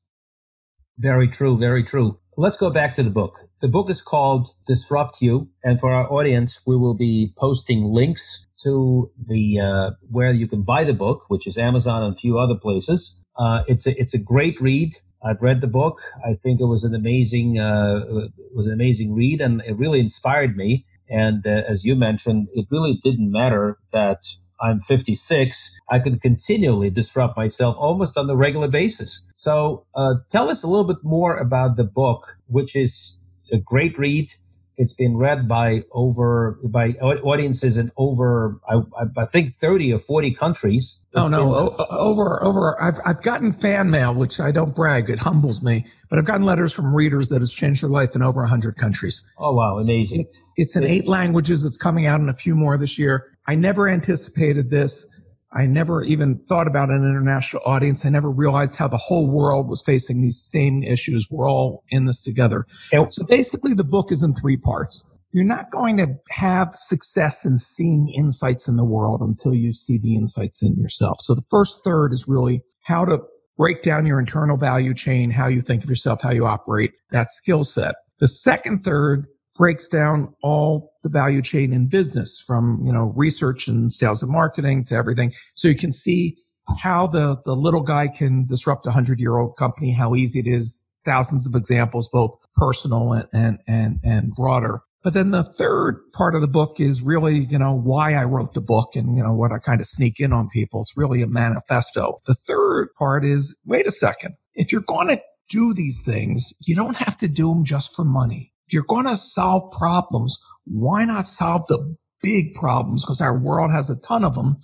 Very 0.99 1.29
true. 1.29 1.57
Very 1.57 1.83
true. 1.83 2.19
Let's 2.37 2.57
go 2.57 2.71
back 2.71 2.95
to 2.95 3.03
the 3.03 3.11
book. 3.11 3.35
The 3.61 3.69
book 3.69 3.91
is 3.91 4.01
called 4.01 4.51
Disrupt 4.67 5.21
You. 5.21 5.49
And 5.65 5.81
for 5.81 5.91
our 5.93 6.13
audience, 6.13 6.61
we 6.67 6.77
will 6.77 6.95
be 6.95 7.33
posting 7.37 7.93
links 7.93 8.47
to 8.63 9.11
the, 9.19 9.61
uh, 9.61 9.91
where 10.09 10.33
you 10.33 10.47
can 10.47 10.63
buy 10.63 10.85
the 10.85 10.93
book, 10.93 11.25
which 11.29 11.47
is 11.47 11.57
Amazon 11.57 12.03
and 12.03 12.15
a 12.15 12.19
few 12.19 12.39
other 12.39 12.55
places. 12.55 13.17
Uh, 13.37 13.63
it's 13.67 13.87
a, 13.87 13.99
it's 13.99 14.15
a 14.15 14.19
great 14.19 14.61
read. 14.61 14.93
I've 15.25 15.43
read 15.43 15.61
the 15.61 15.67
book. 15.67 16.01
I 16.25 16.35
think 16.35 16.61
it 16.61 16.67
was 16.67 16.85
an 16.85 16.95
amazing, 16.95 17.59
uh, 17.59 18.03
it 18.37 18.55
was 18.55 18.69
an 18.69 18.75
amazing 18.75 19.15
read 19.15 19.41
and 19.41 19.63
it 19.67 19.77
really 19.77 19.99
inspired 19.99 20.57
me. 20.57 20.85
And 21.11 21.47
uh, 21.47 21.63
as 21.69 21.85
you 21.85 21.95
mentioned, 21.95 22.49
it 22.55 22.67
really 22.71 23.01
didn't 23.03 23.31
matter 23.31 23.79
that 23.93 24.25
I'm 24.61 24.81
56, 24.81 25.79
I 25.89 25.99
can 26.01 26.19
continually 26.19 26.91
disrupt 26.91 27.37
myself 27.37 27.77
almost 27.79 28.17
on 28.17 28.27
the 28.27 28.37
regular 28.37 28.69
basis. 28.69 29.25
So 29.35 29.87
uh, 29.95 30.15
tell 30.29 30.51
us 30.51 30.63
a 30.63 30.67
little 30.67 30.85
bit 30.85 31.05
more 31.05 31.37
about 31.37 31.77
the 31.77 31.85
book, 31.85 32.39
which 32.47 32.75
is 32.75 33.19
a 33.53 33.59
great 33.59 33.99
read. 33.99 34.35
It's 34.79 34.93
been 34.93 35.17
read 35.17 35.49
by 35.49 35.83
over 35.91 36.59
by 36.65 36.91
audiences 36.93 37.77
in 37.77 37.91
over 37.97 38.61
I, 38.71 38.83
I 39.17 39.27
think 39.27 39.57
30 39.57 39.93
or 39.93 39.99
40 39.99 40.35
countries. 40.35 41.01
Oh, 41.15 41.23
it's 41.23 41.31
no, 41.31 41.53
o- 41.53 41.87
over 41.91 42.43
over 42.45 42.81
I've 42.81 42.99
I've 43.05 43.21
gotten 43.23 43.53
fan 43.53 43.91
mail, 43.91 44.15
which 44.15 44.39
I 44.39 44.53
don't 44.53 44.77
brag, 44.77 45.11
it 45.11 45.19
humbles 45.19 45.63
me, 45.63 45.85
but 46.09 46.21
I've 46.21 46.25
gotten 46.27 46.47
letters 46.47 46.73
from 46.73 46.95
readers 46.95 47.29
that 47.31 47.41
has 47.41 47.53
changed 47.53 47.83
their 47.83 47.91
life 47.91 48.15
in 48.15 48.23
over 48.23 48.41
100 48.43 48.77
countries. 48.77 49.29
Oh 49.37 49.53
wow, 49.53 49.79
amazing! 49.79 50.21
It's, 50.21 50.45
it's 50.57 50.77
in 50.77 50.85
eight 50.85 51.09
languages. 51.09 51.65
It's 51.65 51.77
coming 51.77 52.07
out 52.07 52.21
in 52.21 52.29
a 52.29 52.35
few 52.35 52.55
more 52.55 52.79
this 52.79 52.99
year. 52.99 53.37
I 53.49 53.57
never 53.57 53.89
anticipated 53.89 54.71
this. 54.71 55.13
I 55.53 55.67
never 55.67 56.03
even 56.03 56.39
thought 56.39 56.67
about 56.67 56.91
an 56.91 57.05
international 57.05 57.63
audience. 57.65 58.05
I 58.05 58.11
never 58.11 58.31
realized 58.31 58.77
how 58.77 58.89
the 58.89 58.99
whole 58.99 59.31
world 59.31 59.69
was 59.69 59.83
facing 59.85 60.21
these 60.21 60.39
same 60.41 60.83
issues. 60.83 61.27
We're 61.31 61.51
all 61.51 61.85
in 61.89 62.05
this 62.05 62.21
together. 62.21 62.67
So 62.93 63.25
basically 63.25 63.73
the 63.73 63.85
book 63.85 64.13
is 64.13 64.23
in 64.23 64.35
three 64.35 64.59
parts. 64.59 65.11
You're 65.31 65.45
not 65.45 65.71
going 65.71 65.97
to 65.99 66.15
have 66.31 66.75
success 66.75 67.45
in 67.45 67.59
seeing 67.59 68.13
insights 68.17 68.69
in 68.69 68.77
the 68.77 68.85
world 68.85 69.21
until 69.21 69.55
you 69.55 69.73
see 69.73 69.99
the 69.99 70.17
insights 70.17 70.63
in 70.63 70.77
yourself. 70.77 71.19
So 71.21 71.35
the 71.35 71.45
first 71.51 71.81
third 71.85 72.13
is 72.13 72.27
really 72.29 72.63
how 72.83 73.05
to 73.05 73.19
break 73.57 73.83
down 73.83 74.07
your 74.07 74.19
internal 74.19 74.57
value 74.57 74.95
chain, 74.95 75.31
how 75.31 75.49
you 75.49 75.63
think 75.63 75.83
of 75.83 75.91
yourself, 75.91 76.23
how 76.23 76.31
you 76.31 76.47
operate, 76.47 76.93
that 77.11 77.31
skill 77.31 77.65
set. 77.65 77.95
The 78.21 78.29
second 78.29 78.85
third 78.85 79.27
breaks 79.59 79.89
down 79.89 80.33
all 80.43 80.93
the 81.03 81.11
value 81.11 81.43
chain 81.43 81.73
in 81.73 81.89
business 81.89 82.43
from, 82.47 82.81
you 82.87 82.93
know, 82.93 83.13
research 83.17 83.67
and 83.67 83.93
sales 83.93 84.23
and 84.23 84.31
marketing 84.31 84.85
to 84.85 84.95
everything. 84.95 85.35
So 85.53 85.69
you 85.69 85.75
can 85.75 85.93
see 85.93 86.39
how 86.79 87.09
the, 87.09 87.37
the 87.45 87.55
little 87.55 87.83
guy 87.83 88.09
can 88.09 88.47
disrupt 88.47 88.87
a 88.87 88.93
hundred 88.93 89.21
year 89.21 89.37
old 89.37 89.57
company, 89.57 89.93
how 89.93 90.15
easy 90.15 90.39
it 90.39 90.47
is, 90.47 90.87
thousands 91.05 91.47
of 91.47 91.55
examples, 91.55 92.09
both 92.09 92.39
personal 92.55 93.13
and, 93.13 93.27
and, 93.33 93.59
and, 93.67 93.99
and 94.05 94.35
broader. 94.35 94.81
But 95.03 95.15
then 95.15 95.31
the 95.31 95.45
third 95.45 96.01
part 96.13 96.35
of 96.35 96.41
the 96.41 96.49
book 96.49 96.81
is 96.81 97.03
really, 97.03 97.47
you 97.47 97.59
know, 97.59 97.73
why 97.73 98.15
I 98.15 98.25
wrote 98.25 98.55
the 98.55 98.61
book 98.61 98.95
and, 98.95 99.17
you 99.17 99.23
know, 99.23 99.33
what 99.33 99.53
I 99.53 99.59
kind 99.59 99.81
of 99.81 99.87
sneak 99.87 100.21
in 100.21 100.33
on 100.33 100.49
people. 100.49 100.83
It's 100.83 100.97
really 100.97 101.23
a 101.23 101.27
manifesto. 101.27 102.21
The 102.27 102.35
third 102.35 102.89
part 102.99 103.25
is, 103.25 103.57
wait 103.65 103.87
a 103.87 103.91
second. 103.91 104.35
If 104.55 104.71
you're 104.71 104.83
going 104.83 105.09
to 105.09 105.21
do 105.51 105.73
these 105.73 106.03
things, 106.05 106.53
you 106.61 106.77
don't 106.77 106.97
have 106.97 107.17
to 107.19 107.29
do 107.29 107.49
them 107.49 107.65
just 107.65 107.95
for 107.95 108.05
money. 108.05 108.53
If 108.69 108.75
you're 108.75 108.83
going 108.83 109.07
to 109.07 109.17
solve 109.17 109.73
problems, 109.73 110.39
why 110.67 111.07
not 111.07 111.27
solve 111.27 111.67
the 111.69 111.97
big 112.23 112.53
problems? 112.53 113.03
Because 113.03 113.23
our 113.23 113.37
world 113.37 113.71
has 113.73 113.89
a 113.89 113.99
ton 113.99 114.25
of 114.25 114.35
them 114.35 114.59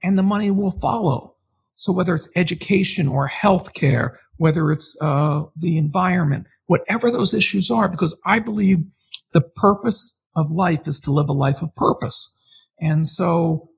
and 0.00 0.16
the 0.16 0.22
money 0.22 0.52
will 0.52 0.78
follow. 0.80 1.34
So 1.74 1.92
whether 1.92 2.14
it's 2.14 2.30
education 2.36 3.08
or 3.08 3.28
healthcare, 3.28 4.16
whether 4.36 4.70
it's 4.70 4.96
uh, 5.00 5.42
the 5.56 5.76
environment, 5.76 6.46
whatever 6.66 7.10
those 7.10 7.34
issues 7.34 7.68
are, 7.68 7.88
because 7.88 8.20
I 8.24 8.38
believe 8.38 8.78
the 9.32 9.40
purpose 9.40 10.22
of 10.36 10.52
life 10.52 10.86
is 10.86 11.00
to 11.00 11.12
live 11.12 11.28
a 11.28 11.32
life 11.32 11.62
of 11.62 11.74
purpose. 11.74 12.38
And 12.80 13.08
so 13.08 13.70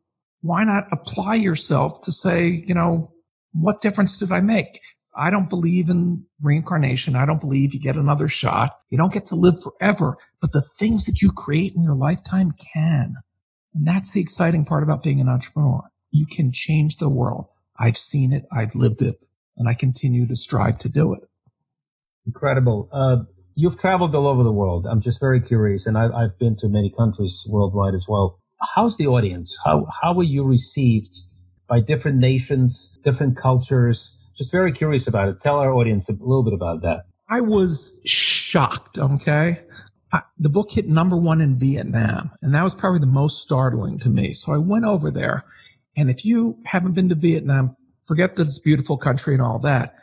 why 0.42 0.64
not 0.64 0.88
apply 0.92 1.36
yourself 1.36 2.02
to 2.02 2.12
say, 2.12 2.64
you 2.66 2.74
know, 2.74 3.12
what 3.52 3.80
difference 3.80 4.18
did 4.18 4.30
I 4.30 4.42
make? 4.42 4.80
I 5.16 5.30
don't 5.30 5.48
believe 5.48 5.88
in 5.88 6.24
reincarnation. 6.42 7.14
I 7.14 7.26
don't 7.26 7.40
believe 7.40 7.72
you 7.72 7.80
get 7.80 7.96
another 7.96 8.28
shot. 8.28 8.78
You 8.90 8.98
don't 8.98 9.12
get 9.12 9.26
to 9.26 9.36
live 9.36 9.62
forever, 9.62 10.16
but 10.40 10.52
the 10.52 10.64
things 10.76 11.04
that 11.06 11.22
you 11.22 11.30
create 11.30 11.74
in 11.74 11.82
your 11.82 11.94
lifetime 11.94 12.54
can. 12.74 13.16
And 13.74 13.86
that's 13.86 14.12
the 14.12 14.20
exciting 14.20 14.64
part 14.64 14.82
about 14.82 15.02
being 15.02 15.20
an 15.20 15.28
entrepreneur. 15.28 15.82
You 16.10 16.26
can 16.26 16.52
change 16.52 16.96
the 16.96 17.08
world. 17.08 17.46
I've 17.78 17.96
seen 17.96 18.32
it. 18.32 18.44
I've 18.52 18.74
lived 18.74 19.02
it 19.02 19.26
and 19.56 19.68
I 19.68 19.74
continue 19.74 20.26
to 20.26 20.36
strive 20.36 20.78
to 20.78 20.88
do 20.88 21.14
it. 21.14 21.22
Incredible. 22.26 22.88
Uh, 22.92 23.24
you've 23.54 23.78
traveled 23.78 24.14
all 24.14 24.26
over 24.26 24.42
the 24.42 24.52
world. 24.52 24.86
I'm 24.86 25.00
just 25.00 25.20
very 25.20 25.40
curious 25.40 25.86
and 25.86 25.98
I, 25.98 26.22
have 26.22 26.38
been 26.38 26.56
to 26.56 26.68
many 26.68 26.92
countries 26.96 27.46
worldwide 27.48 27.94
as 27.94 28.06
well. 28.08 28.40
How's 28.74 28.96
the 28.96 29.06
audience? 29.06 29.58
How, 29.64 29.86
how 30.02 30.14
were 30.14 30.22
you 30.22 30.44
received 30.44 31.14
by 31.68 31.80
different 31.80 32.18
nations, 32.18 32.96
different 33.04 33.36
cultures? 33.36 34.16
Just 34.36 34.50
very 34.50 34.72
curious 34.72 35.06
about 35.06 35.28
it. 35.28 35.40
Tell 35.40 35.58
our 35.58 35.72
audience 35.72 36.08
a 36.08 36.12
little 36.12 36.42
bit 36.42 36.54
about 36.54 36.82
that. 36.82 37.06
I 37.28 37.40
was 37.40 38.00
shocked. 38.04 38.98
Okay. 38.98 39.60
I, 40.12 40.22
the 40.38 40.48
book 40.48 40.70
hit 40.70 40.88
number 40.88 41.16
one 41.16 41.40
in 41.40 41.58
Vietnam, 41.58 42.30
and 42.42 42.54
that 42.54 42.62
was 42.62 42.74
probably 42.74 43.00
the 43.00 43.06
most 43.06 43.42
startling 43.42 43.98
to 44.00 44.10
me. 44.10 44.32
So 44.32 44.52
I 44.52 44.58
went 44.58 44.84
over 44.84 45.10
there. 45.10 45.44
And 45.96 46.10
if 46.10 46.24
you 46.24 46.58
haven't 46.64 46.92
been 46.92 47.08
to 47.08 47.14
Vietnam, 47.14 47.76
forget 48.04 48.36
that 48.36 48.46
it's 48.46 48.58
beautiful 48.58 48.96
country 48.96 49.34
and 49.34 49.42
all 49.42 49.58
that. 49.60 49.94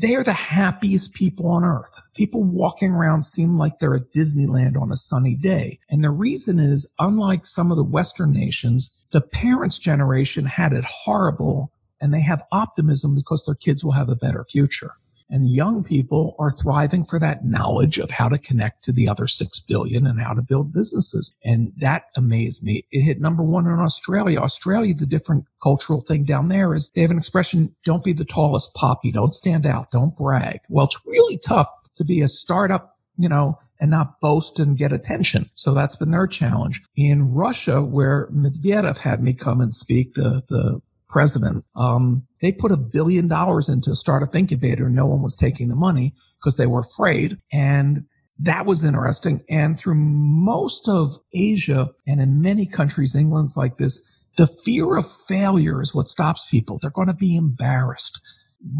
They 0.00 0.14
are 0.14 0.22
the 0.22 0.32
happiest 0.32 1.12
people 1.12 1.48
on 1.48 1.64
earth. 1.64 2.02
People 2.14 2.44
walking 2.44 2.92
around 2.92 3.24
seem 3.24 3.58
like 3.58 3.80
they're 3.80 3.96
at 3.96 4.12
Disneyland 4.14 4.80
on 4.80 4.92
a 4.92 4.96
sunny 4.96 5.34
day. 5.34 5.80
And 5.90 6.04
the 6.04 6.10
reason 6.10 6.60
is, 6.60 6.92
unlike 7.00 7.44
some 7.44 7.72
of 7.72 7.76
the 7.76 7.84
Western 7.84 8.32
nations, 8.32 8.96
the 9.10 9.20
parents' 9.20 9.78
generation 9.78 10.46
had 10.46 10.72
it 10.72 10.84
horrible 10.84 11.72
and 12.00 12.12
they 12.12 12.22
have 12.22 12.42
optimism 12.52 13.14
because 13.14 13.44
their 13.44 13.54
kids 13.54 13.84
will 13.84 13.92
have 13.92 14.08
a 14.08 14.16
better 14.16 14.44
future. 14.48 14.94
And 15.30 15.50
young 15.50 15.84
people 15.84 16.34
are 16.38 16.50
thriving 16.50 17.04
for 17.04 17.18
that 17.18 17.44
knowledge 17.44 17.98
of 17.98 18.10
how 18.10 18.30
to 18.30 18.38
connect 18.38 18.82
to 18.84 18.92
the 18.92 19.08
other 19.08 19.26
six 19.26 19.60
billion 19.60 20.06
and 20.06 20.20
how 20.20 20.32
to 20.32 20.40
build 20.40 20.72
businesses. 20.72 21.34
And 21.44 21.72
that 21.78 22.04
amazed 22.16 22.62
me. 22.62 22.86
It 22.90 23.02
hit 23.02 23.20
number 23.20 23.42
one 23.42 23.66
in 23.66 23.78
Australia. 23.78 24.40
Australia, 24.40 24.94
the 24.94 25.06
different 25.06 25.44
cultural 25.62 26.00
thing 26.00 26.24
down 26.24 26.48
there 26.48 26.74
is 26.74 26.88
they 26.94 27.02
have 27.02 27.10
an 27.10 27.18
expression, 27.18 27.74
don't 27.84 28.04
be 28.04 28.14
the 28.14 28.24
tallest 28.24 28.72
poppy. 28.74 29.12
Don't 29.12 29.34
stand 29.34 29.66
out. 29.66 29.90
Don't 29.90 30.16
brag. 30.16 30.60
Well, 30.70 30.86
it's 30.86 30.98
really 31.04 31.38
tough 31.38 31.68
to 31.96 32.04
be 32.04 32.22
a 32.22 32.28
startup, 32.28 32.96
you 33.18 33.28
know, 33.28 33.58
and 33.80 33.90
not 33.90 34.20
boast 34.20 34.58
and 34.58 34.78
get 34.78 34.92
attention. 34.92 35.50
So 35.52 35.74
that's 35.74 35.96
been 35.96 36.10
their 36.10 36.26
challenge. 36.26 36.82
In 36.96 37.32
Russia, 37.32 37.82
where 37.82 38.28
Medvedev 38.28 38.98
had 38.98 39.22
me 39.22 39.34
come 39.34 39.60
and 39.60 39.74
speak, 39.74 40.14
the, 40.14 40.42
the 40.48 40.80
president, 41.08 41.64
um, 41.74 42.26
they 42.40 42.52
put 42.52 42.72
a 42.72 42.76
billion 42.76 43.28
dollars 43.28 43.68
into 43.68 43.90
a 43.90 43.96
startup 43.96 44.34
incubator. 44.34 44.88
No 44.88 45.06
one 45.06 45.22
was 45.22 45.36
taking 45.36 45.68
the 45.68 45.76
money 45.76 46.14
because 46.38 46.56
they 46.56 46.66
were 46.66 46.80
afraid. 46.80 47.38
And 47.52 48.04
that 48.38 48.66
was 48.66 48.84
interesting. 48.84 49.42
And 49.48 49.78
through 49.78 49.96
most 49.96 50.88
of 50.88 51.18
Asia 51.34 51.90
and 52.06 52.20
in 52.20 52.40
many 52.40 52.66
countries, 52.66 53.16
England's 53.16 53.56
like 53.56 53.78
this, 53.78 54.14
the 54.36 54.46
fear 54.46 54.96
of 54.96 55.10
failure 55.10 55.82
is 55.82 55.94
what 55.94 56.08
stops 56.08 56.46
people. 56.48 56.78
They're 56.80 56.90
going 56.90 57.08
to 57.08 57.14
be 57.14 57.36
embarrassed. 57.36 58.20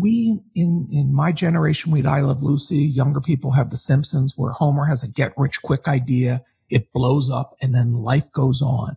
We 0.00 0.40
in, 0.54 0.88
in 0.90 1.14
my 1.14 1.32
generation, 1.32 1.92
we 1.92 2.04
I 2.04 2.20
Love 2.20 2.42
Lucy. 2.42 2.78
Younger 2.78 3.20
people 3.20 3.52
have 3.52 3.70
The 3.70 3.76
Simpsons 3.76 4.34
where 4.36 4.52
Homer 4.52 4.84
has 4.84 5.02
a 5.02 5.08
get 5.08 5.32
rich 5.36 5.62
quick 5.62 5.88
idea. 5.88 6.42
It 6.70 6.92
blows 6.92 7.30
up 7.30 7.56
and 7.60 7.74
then 7.74 7.94
life 7.94 8.30
goes 8.32 8.62
on. 8.62 8.96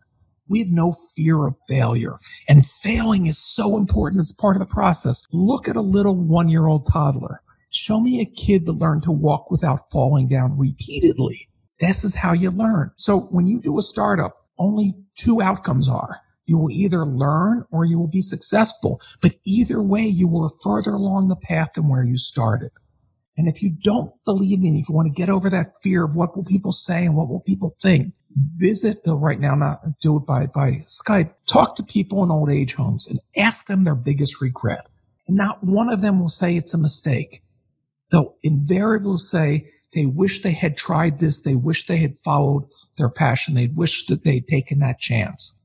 We 0.52 0.60
have 0.60 0.68
no 0.68 0.94
fear 1.16 1.48
of 1.48 1.58
failure. 1.70 2.20
And 2.50 2.68
failing 2.68 3.26
is 3.26 3.38
so 3.38 3.78
important 3.78 4.20
as 4.20 4.34
part 4.34 4.58
of 4.58 4.60
the 4.60 4.66
process. 4.66 5.24
Look 5.32 5.70
at 5.70 5.78
a 5.78 5.82
little 5.82 6.14
one 6.14 6.50
year 6.50 6.68
old 6.68 6.90
toddler. 6.92 7.42
Show 7.70 8.02
me 8.02 8.20
a 8.20 8.26
kid 8.26 8.66
that 8.66 8.74
learned 8.74 9.04
to 9.04 9.14
walk 9.14 9.50
without 9.50 9.90
falling 9.94 10.28
down 10.28 10.58
repeatedly. 10.58 11.48
This 11.80 12.04
is 12.04 12.16
how 12.16 12.34
you 12.34 12.52
learn. 12.52 12.92
So 12.98 13.22
when 13.32 13.48
you 13.48 13.62
do 13.62 13.80
a 13.80 13.82
startup, 13.82 14.36
only 14.60 14.94
two 15.16 15.42
outcomes 15.42 15.88
are. 15.88 16.20
You 16.48 16.58
will 16.58 16.72
either 16.72 17.06
learn 17.06 17.64
or 17.72 17.86
you 17.86 17.98
will 17.98 18.10
be 18.10 18.22
successful. 18.22 19.00
But 19.22 19.36
either 19.46 19.82
way, 19.82 20.06
you 20.06 20.28
were 20.28 20.50
further 20.62 20.92
along 20.92 21.30
the 21.30 21.38
path 21.38 21.70
than 21.76 21.88
where 21.88 22.04
you 22.04 22.18
started. 22.18 22.72
And 23.38 23.48
if 23.48 23.64
you 23.64 23.70
don't 23.70 24.12
believe 24.26 24.60
me, 24.60 24.78
if 24.78 24.90
you 24.90 24.96
want 24.96 25.08
to 25.08 25.14
get 25.14 25.30
over 25.30 25.50
that 25.50 25.82
fear 25.82 26.04
of 26.04 26.14
what 26.14 26.36
will 26.36 26.44
people 26.44 26.74
say 26.74 27.06
and 27.06 27.16
what 27.16 27.30
will 27.30 27.40
people 27.40 27.78
think, 27.82 28.14
visit 28.36 29.04
though 29.04 29.18
right 29.18 29.40
now, 29.40 29.56
not 29.56 29.82
do 30.02 30.18
it 30.18 30.26
by, 30.26 30.48
by 30.48 30.86
Skype, 30.88 31.34
talk 31.48 31.76
to 31.76 31.84
people 31.84 32.24
in 32.24 32.32
old 32.32 32.50
age 32.50 32.76
homes 32.76 33.08
and 33.08 33.20
ask 33.36 33.68
them 33.68 33.84
their 33.84 33.96
biggest 33.96 34.42
regret. 34.42 34.88
And 35.28 35.38
not 35.38 35.64
one 35.64 35.90
of 35.90 36.02
them 36.02 36.20
will 36.20 36.30
say 36.30 36.56
it's 36.56 36.74
a 36.74 36.78
mistake. 36.78 37.44
They'll 38.12 38.36
invariably 38.44 39.18
say 39.18 39.72
they 39.94 40.06
wish 40.06 40.42
they 40.42 40.52
had 40.52 40.78
tried 40.78 41.20
this. 41.20 41.42
They 41.42 41.56
wish 41.56 41.86
they 41.86 41.98
had 41.98 42.20
followed 42.20 42.68
their 42.98 43.10
passion. 43.10 43.56
They 43.56 43.68
wish 43.68 44.06
that 44.08 44.24
they'd 44.24 44.48
taken 44.48 44.80
that 44.80 45.00
chance. 45.00 45.62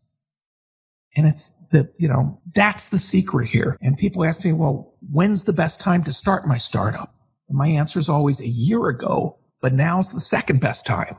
And 1.16 1.26
it's 1.26 1.62
the, 1.70 1.90
you 1.98 2.08
know, 2.08 2.40
that's 2.54 2.88
the 2.90 2.98
secret 2.98 3.48
here. 3.48 3.78
And 3.80 3.96
people 3.96 4.24
ask 4.24 4.44
me, 4.44 4.52
well, 4.52 4.94
when's 5.10 5.44
the 5.44 5.52
best 5.52 5.80
time 5.80 6.04
to 6.04 6.12
start 6.12 6.46
my 6.46 6.58
startup? 6.58 7.14
And 7.48 7.56
my 7.56 7.68
answer 7.68 7.98
is 7.98 8.08
always 8.08 8.40
a 8.40 8.48
year 8.48 8.88
ago, 8.88 9.38
but 9.60 9.72
now's 9.72 10.12
the 10.12 10.20
second 10.20 10.60
best 10.60 10.84
time. 10.84 11.16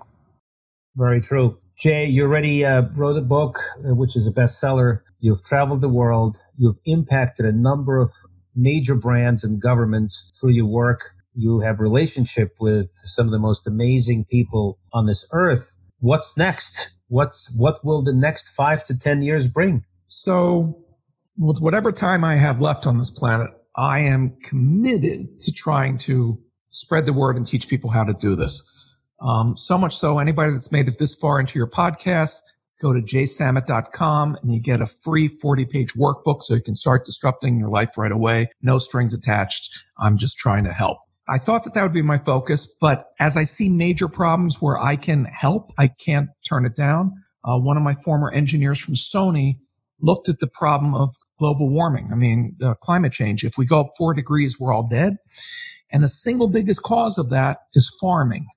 Very 0.98 1.22
true. 1.22 1.60
Jay, 1.80 2.08
you 2.08 2.24
already 2.24 2.66
uh, 2.66 2.82
wrote 2.96 3.18
a 3.18 3.22
book, 3.22 3.60
uh, 3.88 3.94
which 3.94 4.16
is 4.16 4.26
a 4.26 4.32
bestseller. 4.32 5.02
You've 5.20 5.44
traveled 5.44 5.82
the 5.82 5.90
world. 5.90 6.38
You've 6.58 6.80
impacted 6.86 7.46
a 7.46 7.52
number 7.52 8.02
of 8.02 8.12
major 8.56 8.96
brands 8.96 9.44
and 9.44 9.62
governments 9.62 10.32
through 10.40 10.54
your 10.54 10.66
work. 10.66 11.12
You 11.36 11.60
have 11.60 11.80
relationship 11.80 12.56
with 12.60 12.90
some 13.06 13.28
of 13.28 13.32
the 13.32 13.40
most 13.40 13.68
amazing 13.68 14.26
people 14.26 14.80
on 14.92 15.06
this 15.06 15.24
earth. 15.32 15.76
What's 16.00 16.36
next? 16.36 16.94
What's 17.10 17.54
what 17.56 17.86
will 17.86 18.04
the 18.04 18.14
next 18.14 18.50
five 18.50 18.84
to 18.86 18.98
ten 18.98 19.22
years 19.22 19.48
bring? 19.48 19.84
So, 20.08 20.84
with 21.38 21.60
whatever 21.60 21.92
time 21.92 22.24
I 22.24 22.38
have 22.38 22.60
left 22.60 22.88
on 22.88 22.98
this 22.98 23.12
planet, 23.12 23.52
I 23.76 24.00
am 24.00 24.36
committed 24.44 25.40
to 25.42 25.52
trying 25.52 26.00
to 26.00 26.40
spread 26.70 27.06
the 27.06 27.14
word 27.14 27.38
and 27.38 27.46
teach 27.46 27.68
people 27.68 27.92
how 27.92 28.04
to 28.04 28.14
do 28.14 28.36
this. 28.36 28.77
Um, 29.22 29.58
so 29.58 29.78
much 29.78 29.98
so, 29.98 30.20
anybody 30.20 30.52
that's 30.52 30.72
made 30.72 30.88
it 30.88 31.00
this 31.00 31.16
far 31.16 31.40
into 31.40 31.58
your 31.58 31.68
podcast, 31.68 32.36
go 32.80 32.94
to 32.94 33.02
jaysamit.com 33.02 34.38
and 34.42 34.54
you 34.54 34.62
get 34.62 34.82
a 34.82 34.86
free 34.88 35.28
40 35.28 35.66
page 35.66 35.94
workbook 35.94 36.44
so 36.44 36.54
you 36.54 36.62
can 36.62 36.76
start 36.76 37.06
disrupting 37.06 37.60
your 37.60 37.70
life 37.70 37.98
right 37.98 38.12
away. 38.12 38.52
No 38.62 38.78
strings 38.78 39.14
attached. 39.14 39.84
I'm 39.98 40.18
just 40.18 40.38
trying 40.38 40.64
to 40.66 40.74
help. 40.74 41.00
I 41.30 41.40
thought 41.40 41.64
that 41.66 41.74
that 41.74 41.84
would 41.84 41.94
be 41.94 42.02
my 42.02 42.20
focus, 42.20 42.66
but 42.80 43.08
as 43.20 43.36
I 43.36 43.44
see 43.44 43.68
major 43.68 44.08
problems 44.08 44.62
where 44.62 44.80
I 44.80 44.96
can 44.96 45.26
help, 45.26 45.74
I 45.78 45.90
can't 45.90 46.30
turn 46.48 46.66
it 46.66 46.76
down. 46.76 47.12
Uh, 47.44 47.58
one 47.58 47.76
of 47.76 47.84
my 47.84 47.96
former 47.96 48.32
engineers 48.32 48.80
from 48.80 48.94
Sony 48.94 49.58
looked 50.00 50.30
at 50.30 50.40
the 50.40 50.48
problem 50.48 50.96
of 50.96 51.16
global 51.38 51.70
warming. 51.70 52.10
I 52.12 52.16
mean, 52.16 52.56
uh, 52.64 52.76
climate 52.76 53.12
change. 53.12 53.44
If 53.44 53.58
we 53.58 53.66
go 53.66 53.82
up 53.82 53.94
four 53.98 54.14
degrees, 54.14 54.60
we're 54.60 54.74
all 54.74 54.88
dead. 54.88 55.18
And 55.92 56.04
the 56.04 56.10
single 56.10 56.48
biggest 56.48 56.84
cause 56.84 57.18
of 57.18 57.30
that 57.30 57.60
is 57.74 57.92
farming. 58.00 58.48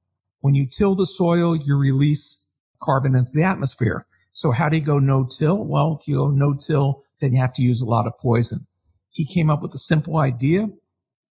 When 0.40 0.54
you 0.54 0.66
till 0.66 0.94
the 0.94 1.06
soil, 1.06 1.56
you 1.56 1.76
release 1.76 2.46
carbon 2.82 3.14
into 3.14 3.30
the 3.32 3.42
atmosphere. 3.42 4.06
So 4.32 4.52
how 4.52 4.68
do 4.68 4.76
you 4.76 4.82
go 4.82 4.98
no 4.98 5.26
till? 5.26 5.64
Well, 5.64 5.98
if 6.00 6.08
you 6.08 6.16
go 6.16 6.28
no 6.28 6.54
till, 6.54 7.02
then 7.20 7.34
you 7.34 7.40
have 7.40 7.52
to 7.54 7.62
use 7.62 7.82
a 7.82 7.86
lot 7.86 8.06
of 8.06 8.18
poison. 8.18 8.66
He 9.10 9.26
came 9.26 9.50
up 9.50 9.60
with 9.62 9.74
a 9.74 9.78
simple 9.78 10.18
idea. 10.18 10.68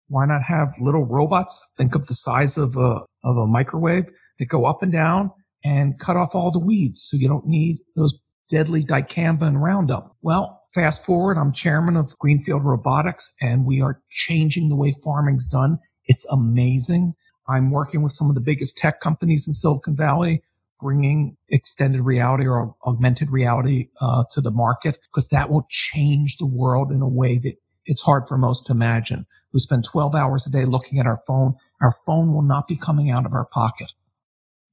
Why 0.08 0.26
not 0.26 0.44
have 0.44 0.74
little 0.80 1.06
robots? 1.06 1.74
Think 1.78 1.96
of 1.96 2.08
the 2.08 2.14
size 2.14 2.58
of 2.58 2.76
a, 2.76 3.02
of 3.24 3.38
a 3.38 3.48
microwave 3.48 4.06
that 4.38 4.46
go 4.46 4.66
up 4.66 4.84
and 4.84 4.92
down 4.92 5.32
and 5.64 6.00
cut 6.00 6.18
off 6.18 6.36
all 6.36 6.52
the 6.52 6.60
weeds. 6.60 7.06
So 7.08 7.18
you 7.18 7.28
don't 7.28 7.48
need 7.48 7.78
those 7.96 8.20
deadly 8.50 8.82
dicamba 8.82 9.44
and 9.44 9.62
Roundup. 9.62 10.16
Well, 10.22 10.62
fast 10.74 11.06
forward, 11.06 11.38
I'm 11.38 11.54
chairman 11.54 11.96
of 11.96 12.18
Greenfield 12.18 12.64
Robotics 12.64 13.34
and 13.42 13.66
we 13.66 13.82
are 13.82 14.02
changing 14.10 14.70
the 14.70 14.76
way 14.76 14.94
farming's 15.04 15.48
done. 15.48 15.78
It's 16.06 16.26
amazing. 16.26 17.14
I'm 17.50 17.72
working 17.72 18.04
with 18.04 18.12
some 18.12 18.30
of 18.30 18.36
the 18.36 18.42
biggest 18.42 18.78
tech 18.78 19.02
companies 19.02 19.48
in 19.48 19.54
Silicon 19.54 19.96
Valley, 19.96 20.44
bringing 20.80 21.36
extended 21.50 22.02
reality 22.02 22.46
or 22.46 22.76
augmented 22.86 23.32
reality 23.32 23.90
uh, 24.00 24.24
to 24.32 24.42
the 24.42 24.52
market 24.52 25.00
because 25.04 25.28
that 25.30 25.50
will 25.50 25.66
change 25.70 26.38
the 26.38 26.46
world 26.46 26.92
in 26.92 27.02
a 27.02 27.10
way 27.10 27.38
that 27.40 27.56
it's 27.86 28.04
hard 28.04 28.28
for 28.28 28.38
most 28.38 28.68
to 28.68 28.72
imagine. 28.72 29.26
We 29.52 29.60
spend 29.60 29.84
12 29.84 30.14
hours 30.14 30.46
a 30.46 30.52
day 30.52 30.66
looking 30.66 31.00
at 31.00 31.08
our 31.08 31.22
phone. 31.26 31.56
Our 31.82 31.94
phone 32.06 32.34
will 32.34 32.44
not 32.44 32.68
be 32.68 32.78
coming 32.78 33.10
out 33.10 33.26
of 33.26 33.34
our 33.34 33.46
pocket. 33.46 33.92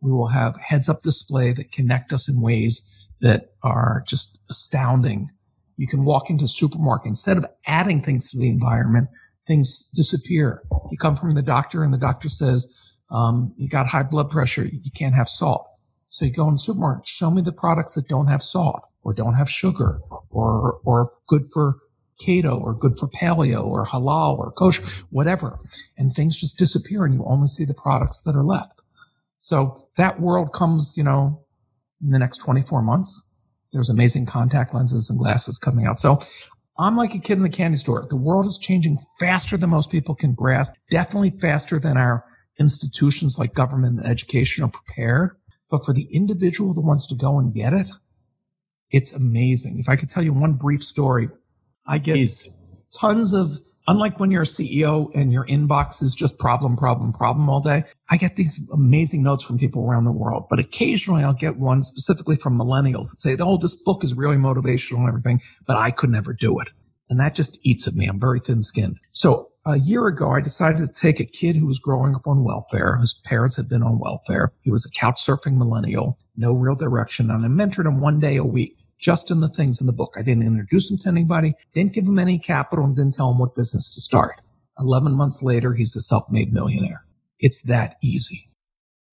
We 0.01 0.13
will 0.13 0.29
have 0.29 0.57
heads 0.61 0.89
up 0.89 1.03
display 1.03 1.53
that 1.55 1.73
connect 1.73 2.13
us 2.13 2.29
in 2.29 2.43
ways 2.43 2.83
that 3.21 3.55
are 3.63 4.05
just 4.07 4.41
astounding. 4.51 5.31
You 5.79 5.87
can 5.87 6.05
walk 6.05 6.29
into 6.29 6.45
a 6.45 6.49
supermarket 6.49 7.09
instead 7.09 7.39
of 7.39 7.47
adding 7.67 8.03
things 8.03 8.31
to 8.31 8.39
the 8.39 8.51
environment, 8.51 9.09
things 9.47 9.91
disappear. 9.95 10.63
You 10.91 10.99
come 10.99 11.17
from 11.17 11.35
the 11.35 11.43
doctor 11.43 11.83
and 11.83 11.93
the 11.93 11.99
doctor 11.99 12.29
says, 12.29 12.67
um, 13.11 13.55
you 13.57 13.69
got 13.69 13.89
high 13.89 14.03
blood 14.03 14.31
pressure. 14.31 14.65
You 14.65 14.91
can't 14.95 15.15
have 15.15 15.29
salt. 15.29 15.69
So 16.09 16.25
you 16.25 16.33
go 16.33 16.47
in 16.49 16.55
the 16.55 16.59
supermarket, 16.59 17.07
show 17.07 17.31
me 17.31 17.43
the 17.43 17.53
products 17.53 17.95
that 17.95 18.09
don't 18.09 18.29
have 18.29 18.43
salt 18.43 18.83
or 19.03 19.13
don't 19.13 19.35
have 19.35 19.51
sugar 19.51 20.01
or, 20.31 20.81
or 20.85 21.13
good 21.27 21.43
for 21.53 21.77
keto 22.21 22.61
or 22.61 22.75
good 22.75 22.99
for 22.99 23.09
paleo 23.09 23.65
or 23.65 23.87
halal 23.87 24.39
or 24.39 24.51
kosher, 24.53 24.85
whatever. 25.11 25.59
And 25.97 26.13
things 26.13 26.41
just 26.41 26.59
disappear 26.59 27.05
and 27.05 27.15
you 27.15 27.25
only 27.27 27.49
see 27.49 27.65
the 27.65 27.75
products 27.75 28.21
that 28.23 28.35
are 28.35 28.45
left. 28.45 28.83
So 29.39 29.89
that 29.97 30.21
world 30.21 30.53
comes, 30.53 30.95
you 30.97 31.05
know, 31.05 31.45
in 32.03 32.11
the 32.11 32.19
next 32.19 32.39
24 32.39 32.83
months. 32.83 33.31
There's 33.73 33.89
amazing 33.91 34.27
contact 34.27 34.75
lenses 34.75 35.11
and 35.11 35.19
glasses 35.19 35.59
coming 35.59 35.87
out. 35.87 36.01
So 36.01 36.21
I'm 36.79 36.97
like 36.97 37.15
a 37.15 37.19
kid 37.19 37.39
in 37.39 37.43
the 37.43 37.49
candy 37.49 37.77
store. 37.77 38.05
The 38.09 38.17
world 38.17 38.47
is 38.47 38.59
changing 38.59 38.99
faster 39.19 39.57
than 39.57 39.71
most 39.71 39.91
people 39.91 40.15
can 40.15 40.35
grasp, 40.35 40.75
definitely 40.91 41.31
faster 41.31 41.79
than 41.79 41.97
our 41.97 42.25
institutions 42.59 43.39
like 43.39 43.55
government 43.55 43.99
and 44.01 44.07
education 44.07 44.65
are 44.65 44.71
prepared. 44.71 45.37
But 45.71 45.85
for 45.85 45.93
the 45.93 46.07
individual 46.13 46.75
that 46.75 46.83
wants 46.83 47.07
to 47.09 47.15
go 47.15 47.39
and 47.39 47.55
get 47.55 47.73
it, 47.73 47.89
it's 48.91 49.13
amazing. 49.13 49.79
If 49.79 49.89
I 49.89 49.97
could 49.97 50.11
tell 50.11 50.23
you 50.23 50.33
one 50.33 50.55
brief 50.55 50.83
story, 50.85 51.29
I 51.87 51.99
get 51.99 52.15
Please. 52.15 52.49
tons 52.99 53.33
of 53.33 53.61
unlike 53.89 54.19
when 54.19 54.31
you're 54.31 54.43
a 54.43 54.47
CEO 54.47 55.11
and 55.15 55.33
your 55.33 55.47
inbox 55.47 56.03
is 56.03 56.15
just 56.15 56.39
problem, 56.39 56.77
problem, 56.77 57.13
problem 57.13 57.49
all 57.49 57.61
day, 57.61 57.85
I 58.11 58.17
get 58.17 58.37
these 58.37 58.61
amazing 58.73 59.23
notes 59.23 59.45
from 59.45 59.59
people 59.59 59.85
around 59.85 60.05
the 60.05 60.13
world. 60.13 60.47
But 60.51 60.61
occasionally 60.61 61.23
I'll 61.25 61.33
get 61.33 61.57
one 61.57 61.83
specifically 61.83 62.37
from 62.37 62.59
millennials 62.59 63.11
that 63.11 63.21
say, 63.21 63.37
Oh, 63.39 63.57
this 63.57 63.75
book 63.75 64.05
is 64.05 64.15
really 64.15 64.37
motivational 64.37 64.99
and 64.99 65.09
everything, 65.09 65.41
but 65.67 65.77
I 65.77 65.91
could 65.91 66.11
never 66.11 66.33
do 66.33 66.59
it. 66.61 66.69
And 67.09 67.21
that 67.21 67.35
just 67.35 67.59
eats 67.63 67.87
at 67.87 67.95
me. 67.95 68.07
I'm 68.07 68.21
very 68.21 68.41
thin 68.41 68.63
skinned. 68.63 68.99
So 69.11 69.51
a 69.65 69.79
year 69.79 70.07
ago, 70.07 70.31
I 70.31 70.41
decided 70.41 70.79
to 70.79 71.01
take 71.01 71.21
a 71.21 71.25
kid 71.25 71.57
who 71.57 71.67
was 71.67 71.79
growing 71.79 72.15
up 72.15 72.27
on 72.27 72.45
welfare, 72.45 72.97
whose 72.97 73.15
parents 73.25 73.57
had 73.57 73.69
been 73.69 73.83
on 73.83 73.99
welfare. 73.99 74.53
He 74.63 74.71
was 74.71 74.85
a 74.85 74.91
couch 74.91 75.25
surfing 75.25 75.57
millennial, 75.57 76.19
no 76.37 76.53
real 76.53 76.75
direction, 76.75 77.31
and 77.31 77.45
I 77.45 77.49
mentored 77.49 77.87
him 77.87 78.01
one 78.01 78.21
day 78.21 78.37
a 78.37 78.45
week 78.45 78.77
just 78.99 79.31
in 79.31 79.41
the 79.41 79.49
things 79.49 79.81
in 79.81 79.87
the 79.87 79.93
book. 79.93 80.15
I 80.17 80.23
didn't 80.23 80.47
introduce 80.47 80.91
him 80.91 80.99
to 80.99 81.09
anybody, 81.09 81.55
didn't 81.75 81.93
give 81.93 82.05
him 82.05 82.19
any 82.19 82.39
capital, 82.39 82.85
and 82.85 82.97
didn't 82.97 83.15
tell 83.15 83.31
him 83.31 83.39
what 83.39 83.55
business 83.55 83.91
to 83.95 84.01
start. 84.01 84.41
11 84.79 85.15
months 85.15 85.43
later, 85.43 85.75
he's 85.75 85.97
a 85.97 86.01
self-made 86.01 86.53
millionaire. 86.53 87.05
It's 87.39 87.63
that 87.63 87.97
easy. 88.03 88.51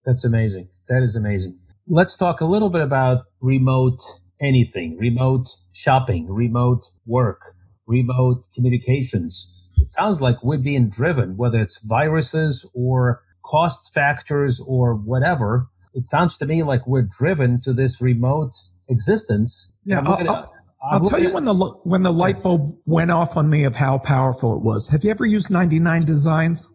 That's 0.05 0.25
amazing. 0.25 0.69
That 0.89 1.03
is 1.03 1.15
amazing. 1.15 1.59
Let's 1.87 2.15
talk 2.15 2.41
a 2.41 2.45
little 2.45 2.69
bit 2.69 2.81
about 2.81 3.25
remote 3.41 3.99
anything, 4.41 4.97
remote 4.97 5.47
shopping, 5.71 6.27
remote 6.29 6.83
work, 7.05 7.55
remote 7.85 8.43
communications. 8.55 9.49
It 9.77 9.89
sounds 9.89 10.21
like 10.21 10.43
we're 10.43 10.57
being 10.57 10.89
driven, 10.89 11.35
whether 11.35 11.59
it's 11.59 11.81
viruses 11.83 12.69
or 12.73 13.21
cost 13.45 13.93
factors 13.93 14.61
or 14.65 14.95
whatever. 14.95 15.67
It 15.93 16.05
sounds 16.05 16.37
to 16.37 16.45
me 16.45 16.63
like 16.63 16.87
we're 16.87 17.07
driven 17.19 17.59
to 17.61 17.73
this 17.73 18.01
remote 18.01 18.53
existence. 18.89 19.72
Yeah, 19.85 20.01
I'll, 20.05 20.29
I'll, 20.29 20.53
I'll 20.91 21.05
tell 21.05 21.21
you 21.21 21.31
when 21.31 21.45
the 21.45 21.53
when 21.53 22.03
the 22.03 22.11
light 22.11 22.43
bulb 22.43 22.77
went 22.85 23.11
off 23.11 23.37
on 23.37 23.49
me 23.49 23.63
of 23.63 23.75
how 23.75 23.97
powerful 23.97 24.55
it 24.55 24.61
was. 24.61 24.89
Have 24.89 25.03
you 25.03 25.11
ever 25.11 25.25
used 25.25 25.49
99 25.49 26.03
Designs? 26.03 26.67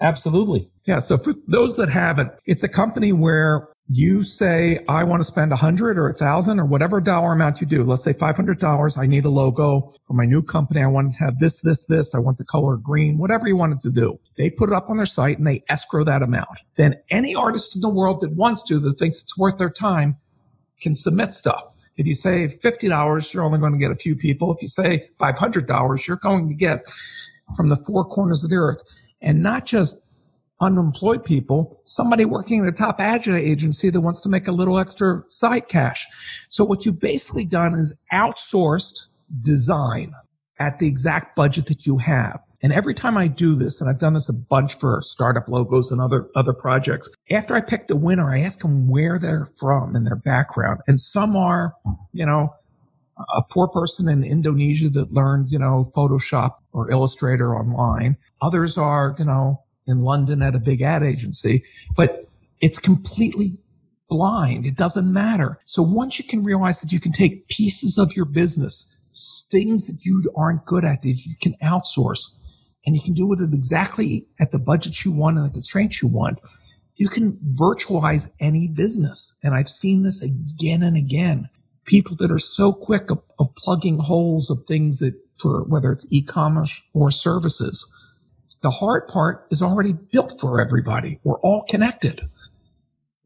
Absolutely. 0.00 0.68
Yeah. 0.84 0.98
So 0.98 1.16
for 1.16 1.34
those 1.46 1.76
that 1.76 1.88
haven't, 1.88 2.32
it's 2.44 2.64
a 2.64 2.68
company 2.68 3.12
where 3.12 3.68
you 3.88 4.24
say, 4.24 4.80
I 4.88 5.04
want 5.04 5.20
to 5.20 5.24
spend 5.24 5.52
a 5.52 5.56
hundred 5.56 5.98
or 5.98 6.08
a 6.08 6.14
thousand 6.14 6.58
or 6.58 6.64
whatever 6.64 7.00
dollar 7.00 7.32
amount 7.32 7.60
you 7.60 7.66
do. 7.66 7.84
Let's 7.84 8.02
say 8.02 8.12
$500. 8.12 8.98
I 8.98 9.06
need 9.06 9.24
a 9.24 9.28
logo 9.28 9.92
for 10.06 10.14
my 10.14 10.24
new 10.24 10.42
company. 10.42 10.82
I 10.82 10.86
want 10.86 11.12
to 11.12 11.18
have 11.18 11.38
this, 11.38 11.60
this, 11.60 11.84
this. 11.86 12.14
I 12.14 12.18
want 12.18 12.38
the 12.38 12.44
color 12.44 12.76
green, 12.76 13.18
whatever 13.18 13.46
you 13.46 13.56
wanted 13.56 13.80
to 13.80 13.90
do. 13.90 14.18
They 14.36 14.50
put 14.50 14.70
it 14.70 14.74
up 14.74 14.88
on 14.88 14.96
their 14.96 15.06
site 15.06 15.38
and 15.38 15.46
they 15.46 15.62
escrow 15.68 16.04
that 16.04 16.22
amount. 16.22 16.60
Then 16.76 16.94
any 17.10 17.34
artist 17.34 17.74
in 17.74 17.80
the 17.80 17.90
world 17.90 18.20
that 18.22 18.32
wants 18.32 18.62
to, 18.64 18.78
that 18.80 18.98
thinks 18.98 19.22
it's 19.22 19.36
worth 19.36 19.58
their 19.58 19.70
time 19.70 20.16
can 20.80 20.94
submit 20.94 21.34
stuff. 21.34 21.64
If 21.96 22.06
you 22.06 22.14
say 22.14 22.48
$50, 22.48 23.34
you're 23.34 23.44
only 23.44 23.58
going 23.58 23.72
to 23.72 23.78
get 23.78 23.90
a 23.90 23.96
few 23.96 24.16
people. 24.16 24.52
If 24.54 24.62
you 24.62 24.68
say 24.68 25.10
$500, 25.20 26.06
you're 26.06 26.16
going 26.16 26.48
to 26.48 26.54
get 26.54 26.84
from 27.56 27.68
the 27.68 27.76
four 27.76 28.04
corners 28.04 28.42
of 28.42 28.50
the 28.50 28.56
earth 28.56 28.82
and 29.20 29.42
not 29.42 29.66
just 29.66 30.02
unemployed 30.60 31.24
people, 31.24 31.80
somebody 31.84 32.24
working 32.24 32.60
at 32.60 32.68
a 32.68 32.72
top 32.72 32.96
agile 33.00 33.34
agency 33.34 33.90
that 33.90 34.00
wants 34.00 34.20
to 34.20 34.28
make 34.28 34.46
a 34.46 34.52
little 34.52 34.78
extra 34.78 35.22
side 35.26 35.68
cash. 35.68 36.06
So 36.48 36.64
what 36.64 36.86
you've 36.86 37.00
basically 37.00 37.44
done 37.44 37.74
is 37.74 37.96
outsourced 38.12 39.06
design 39.42 40.12
at 40.58 40.78
the 40.78 40.86
exact 40.86 41.34
budget 41.34 41.66
that 41.66 41.84
you 41.84 41.98
have. 41.98 42.40
And 42.62 42.72
every 42.72 42.94
time 42.94 43.16
I 43.16 43.26
do 43.26 43.56
this, 43.56 43.80
and 43.80 43.90
I've 43.90 43.98
done 43.98 44.12
this 44.14 44.28
a 44.28 44.32
bunch 44.32 44.78
for 44.78 45.00
startup 45.02 45.48
logos 45.48 45.90
and 45.90 46.00
other, 46.00 46.30
other 46.36 46.52
projects, 46.52 47.10
after 47.30 47.56
I 47.56 47.60
pick 47.60 47.88
the 47.88 47.96
winner, 47.96 48.32
I 48.32 48.40
ask 48.40 48.60
them 48.60 48.88
where 48.88 49.18
they're 49.18 49.48
from 49.58 49.96
and 49.96 50.06
their 50.06 50.16
background. 50.16 50.80
And 50.86 51.00
some 51.00 51.36
are, 51.36 51.74
you 52.12 52.24
know, 52.24 52.54
a 53.34 53.42
poor 53.42 53.68
person 53.68 54.08
in 54.08 54.24
Indonesia 54.24 54.88
that 54.90 55.12
learned, 55.12 55.50
you 55.50 55.58
know, 55.58 55.90
Photoshop 55.94 56.54
or 56.72 56.90
Illustrator 56.90 57.54
online. 57.54 58.16
Others 58.40 58.78
are, 58.78 59.14
you 59.18 59.24
know, 59.24 59.62
in 59.86 60.00
London 60.02 60.42
at 60.42 60.54
a 60.54 60.60
big 60.60 60.82
ad 60.82 61.02
agency, 61.02 61.64
but 61.96 62.28
it's 62.60 62.78
completely 62.78 63.58
blind. 64.08 64.66
It 64.66 64.76
doesn't 64.76 65.12
matter. 65.12 65.58
So 65.64 65.82
once 65.82 66.18
you 66.18 66.24
can 66.24 66.44
realize 66.44 66.80
that 66.80 66.92
you 66.92 67.00
can 67.00 67.12
take 67.12 67.48
pieces 67.48 67.98
of 67.98 68.14
your 68.14 68.24
business, 68.24 68.96
things 69.50 69.86
that 69.88 70.04
you 70.04 70.22
aren't 70.36 70.64
good 70.64 70.84
at, 70.84 71.02
that 71.02 71.08
you 71.08 71.34
can 71.40 71.54
outsource, 71.62 72.36
and 72.84 72.96
you 72.96 73.02
can 73.02 73.14
do 73.14 73.32
it 73.32 73.40
exactly 73.42 74.26
at 74.40 74.52
the 74.52 74.58
budget 74.58 75.04
you 75.04 75.12
want 75.12 75.36
and 75.36 75.46
the 75.46 75.50
constraints 75.50 76.02
you 76.02 76.08
want, 76.08 76.38
you 76.96 77.08
can 77.08 77.38
virtualize 77.58 78.30
any 78.40 78.68
business. 78.68 79.36
And 79.42 79.54
I've 79.54 79.68
seen 79.68 80.02
this 80.02 80.22
again 80.22 80.82
and 80.82 80.96
again. 80.96 81.48
People 81.84 82.16
that 82.16 82.30
are 82.30 82.38
so 82.38 82.72
quick 82.72 83.10
of, 83.10 83.20
of 83.38 83.54
plugging 83.56 83.98
holes 83.98 84.50
of 84.50 84.64
things 84.66 84.98
that 84.98 85.14
for 85.42 85.64
whether 85.64 85.90
it's 85.90 86.06
e-commerce 86.10 86.82
or 86.94 87.10
services. 87.10 87.92
The 88.62 88.70
hard 88.70 89.08
part 89.08 89.46
is 89.50 89.60
already 89.60 89.92
built 89.92 90.40
for 90.40 90.60
everybody. 90.60 91.18
We're 91.24 91.40
all 91.40 91.64
connected. 91.68 92.28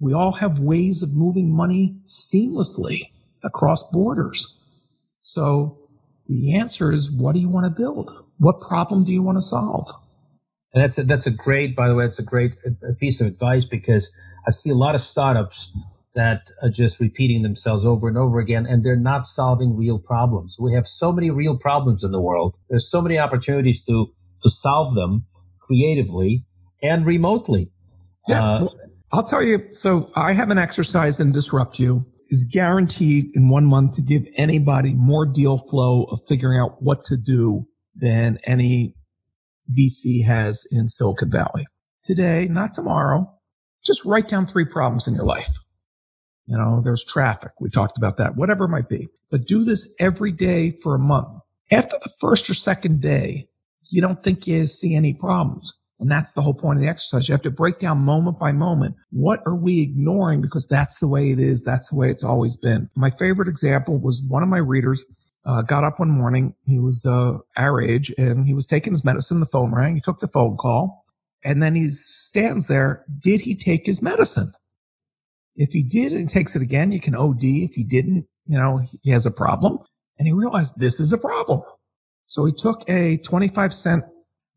We 0.00 0.14
all 0.14 0.32
have 0.32 0.58
ways 0.58 1.02
of 1.02 1.12
moving 1.12 1.54
money 1.54 1.96
seamlessly 2.06 3.00
across 3.42 3.82
borders. 3.90 4.58
So 5.20 5.78
the 6.28 6.56
answer 6.56 6.92
is, 6.92 7.10
what 7.10 7.34
do 7.34 7.40
you 7.40 7.48
want 7.48 7.64
to 7.64 7.70
build? 7.70 8.10
What 8.38 8.60
problem 8.60 9.04
do 9.04 9.12
you 9.12 9.22
want 9.22 9.38
to 9.38 9.42
solve? 9.42 9.90
And 10.74 10.82
that's 10.82 10.98
a, 10.98 11.04
that's 11.04 11.26
a 11.26 11.30
great, 11.30 11.74
by 11.74 11.88
the 11.88 11.94
way, 11.94 12.04
it's 12.04 12.18
a 12.18 12.24
great 12.24 12.54
piece 12.98 13.20
of 13.20 13.26
advice 13.26 13.64
because 13.64 14.10
I 14.46 14.50
see 14.50 14.70
a 14.70 14.74
lot 14.74 14.94
of 14.94 15.00
startups 15.00 15.72
that 16.14 16.50
are 16.62 16.70
just 16.70 16.98
repeating 16.98 17.42
themselves 17.42 17.84
over 17.84 18.08
and 18.08 18.16
over 18.16 18.38
again, 18.38 18.66
and 18.66 18.84
they're 18.84 18.96
not 18.96 19.26
solving 19.26 19.76
real 19.76 19.98
problems. 19.98 20.56
We 20.58 20.72
have 20.72 20.86
so 20.86 21.12
many 21.12 21.30
real 21.30 21.56
problems 21.56 22.02
in 22.02 22.10
the 22.10 22.20
world. 22.20 22.56
There's 22.70 22.90
so 22.90 23.00
many 23.00 23.18
opportunities 23.18 23.84
to 23.84 24.06
to 24.42 24.50
solve 24.50 24.94
them 24.94 25.26
creatively 25.60 26.44
and 26.82 27.06
remotely. 27.06 27.70
Yeah. 28.28 28.44
Uh, 28.44 28.68
I'll 29.12 29.22
tell 29.22 29.42
you. 29.42 29.66
So 29.70 30.10
I 30.14 30.32
have 30.32 30.50
an 30.50 30.58
exercise 30.58 31.20
in 31.20 31.32
Disrupt 31.32 31.78
You 31.78 32.04
is 32.28 32.46
guaranteed 32.50 33.30
in 33.34 33.48
one 33.48 33.64
month 33.64 33.96
to 33.96 34.02
give 34.02 34.26
anybody 34.36 34.94
more 34.94 35.26
deal 35.26 35.58
flow 35.58 36.04
of 36.04 36.20
figuring 36.28 36.60
out 36.60 36.82
what 36.82 37.04
to 37.04 37.16
do 37.16 37.66
than 37.94 38.38
any 38.44 38.94
VC 39.72 40.24
has 40.24 40.66
in 40.70 40.88
Silicon 40.88 41.30
Valley. 41.30 41.66
Today, 42.02 42.46
not 42.48 42.74
tomorrow, 42.74 43.32
just 43.84 44.04
write 44.04 44.28
down 44.28 44.46
three 44.46 44.64
problems 44.64 45.06
in 45.08 45.14
your 45.14 45.24
life. 45.24 45.50
You 46.46 46.56
know, 46.56 46.80
there's 46.84 47.04
traffic. 47.04 47.52
We 47.60 47.70
talked 47.70 47.98
about 47.98 48.18
that, 48.18 48.36
whatever 48.36 48.64
it 48.64 48.70
might 48.70 48.88
be, 48.88 49.08
but 49.30 49.46
do 49.46 49.64
this 49.64 49.92
every 49.98 50.30
day 50.30 50.70
for 50.82 50.94
a 50.94 51.00
month. 51.00 51.38
After 51.70 51.96
the 52.00 52.12
first 52.20 52.48
or 52.48 52.54
second 52.54 53.00
day, 53.00 53.48
you 53.90 54.00
don't 54.00 54.22
think 54.22 54.46
you 54.46 54.66
see 54.66 54.94
any 54.94 55.12
problems. 55.12 55.74
And 55.98 56.10
that's 56.10 56.34
the 56.34 56.42
whole 56.42 56.54
point 56.54 56.78
of 56.78 56.82
the 56.82 56.88
exercise. 56.88 57.28
You 57.28 57.32
have 57.32 57.42
to 57.42 57.50
break 57.50 57.78
down 57.78 57.98
moment 57.98 58.38
by 58.38 58.52
moment. 58.52 58.96
What 59.10 59.40
are 59.46 59.56
we 59.56 59.80
ignoring? 59.80 60.42
Because 60.42 60.66
that's 60.66 60.98
the 60.98 61.08
way 61.08 61.30
it 61.30 61.40
is. 61.40 61.62
That's 61.62 61.90
the 61.90 61.96
way 61.96 62.10
it's 62.10 62.24
always 62.24 62.56
been. 62.56 62.90
My 62.94 63.10
favorite 63.10 63.48
example 63.48 63.98
was 63.98 64.22
one 64.28 64.42
of 64.42 64.48
my 64.48 64.58
readers 64.58 65.02
uh, 65.46 65.62
got 65.62 65.84
up 65.84 65.98
one 65.98 66.10
morning. 66.10 66.54
He 66.66 66.78
was 66.78 67.06
uh, 67.06 67.38
our 67.56 67.80
age 67.80 68.12
and 68.18 68.46
he 68.46 68.52
was 68.52 68.66
taking 68.66 68.92
his 68.92 69.04
medicine. 69.04 69.40
The 69.40 69.46
phone 69.46 69.74
rang. 69.74 69.94
He 69.94 70.00
took 70.02 70.20
the 70.20 70.28
phone 70.28 70.56
call 70.56 71.04
and 71.42 71.62
then 71.62 71.74
he 71.74 71.88
stands 71.88 72.66
there. 72.66 73.04
Did 73.18 73.42
he 73.42 73.54
take 73.54 73.86
his 73.86 74.02
medicine? 74.02 74.52
If 75.54 75.72
he 75.72 75.82
did 75.82 76.12
and 76.12 76.28
takes 76.28 76.54
it 76.54 76.60
again, 76.60 76.92
you 76.92 77.00
can 77.00 77.14
OD. 77.14 77.42
If 77.42 77.74
he 77.74 77.84
didn't, 77.84 78.26
you 78.46 78.58
know, 78.58 78.82
he 79.02 79.10
has 79.12 79.24
a 79.24 79.30
problem. 79.30 79.78
And 80.18 80.26
he 80.26 80.32
realized 80.32 80.74
this 80.78 81.00
is 81.00 81.12
a 81.12 81.18
problem. 81.18 81.62
So 82.24 82.44
he 82.44 82.52
took 82.52 82.88
a 82.88 83.18
25 83.18 83.72
cent 83.72 84.04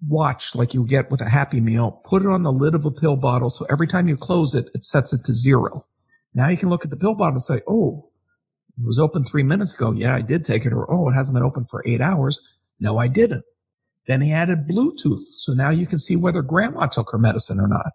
watch 0.07 0.55
like 0.55 0.73
you 0.73 0.85
get 0.85 1.11
with 1.11 1.21
a 1.21 1.29
happy 1.29 1.61
meal, 1.61 2.01
put 2.03 2.21
it 2.21 2.27
on 2.27 2.43
the 2.43 2.51
lid 2.51 2.75
of 2.75 2.85
a 2.85 2.91
pill 2.91 3.15
bottle. 3.15 3.49
So 3.49 3.65
every 3.69 3.87
time 3.87 4.07
you 4.07 4.17
close 4.17 4.55
it, 4.55 4.69
it 4.73 4.83
sets 4.83 5.13
it 5.13 5.23
to 5.25 5.33
zero. 5.33 5.85
Now 6.33 6.49
you 6.49 6.57
can 6.57 6.69
look 6.69 6.85
at 6.85 6.91
the 6.91 6.97
pill 6.97 7.15
bottle 7.15 7.33
and 7.33 7.43
say, 7.43 7.61
Oh, 7.67 8.09
it 8.77 8.85
was 8.85 8.99
open 8.99 9.23
three 9.23 9.43
minutes 9.43 9.73
ago. 9.73 9.91
Yeah, 9.91 10.15
I 10.15 10.21
did 10.21 10.45
take 10.45 10.65
it. 10.65 10.73
Or, 10.73 10.89
Oh, 10.91 11.09
it 11.09 11.13
hasn't 11.13 11.35
been 11.35 11.43
open 11.43 11.65
for 11.65 11.83
eight 11.85 12.01
hours. 12.01 12.39
No, 12.79 12.97
I 12.97 13.07
didn't. 13.07 13.43
Then 14.07 14.21
he 14.21 14.31
added 14.31 14.67
Bluetooth. 14.67 15.25
So 15.25 15.53
now 15.53 15.69
you 15.69 15.85
can 15.85 15.99
see 15.99 16.15
whether 16.15 16.41
grandma 16.41 16.87
took 16.87 17.11
her 17.11 17.17
medicine 17.17 17.59
or 17.59 17.67
not. 17.67 17.91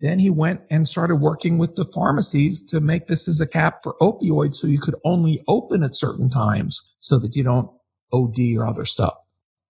Then 0.00 0.18
he 0.18 0.30
went 0.30 0.60
and 0.70 0.86
started 0.86 1.16
working 1.16 1.58
with 1.58 1.74
the 1.74 1.84
pharmacies 1.84 2.62
to 2.66 2.80
make 2.80 3.08
this 3.08 3.26
as 3.28 3.40
a 3.40 3.46
cap 3.46 3.80
for 3.82 3.96
opioids. 4.00 4.56
So 4.56 4.66
you 4.66 4.78
could 4.78 4.94
only 5.04 5.42
open 5.48 5.82
at 5.82 5.96
certain 5.96 6.30
times 6.30 6.92
so 7.00 7.18
that 7.18 7.34
you 7.34 7.42
don't 7.42 7.70
OD 8.12 8.38
or 8.56 8.66
other 8.66 8.84
stuff. 8.84 9.14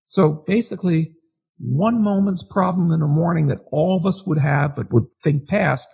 So 0.06 0.44
basically 0.46 1.14
one 1.58 2.02
moment's 2.02 2.42
problem 2.42 2.92
in 2.92 3.00
the 3.00 3.06
morning 3.06 3.46
that 3.48 3.58
all 3.72 3.96
of 3.96 4.06
us 4.06 4.24
would 4.26 4.38
have, 4.38 4.76
but 4.76 4.92
would 4.92 5.06
think 5.22 5.48
past 5.48 5.88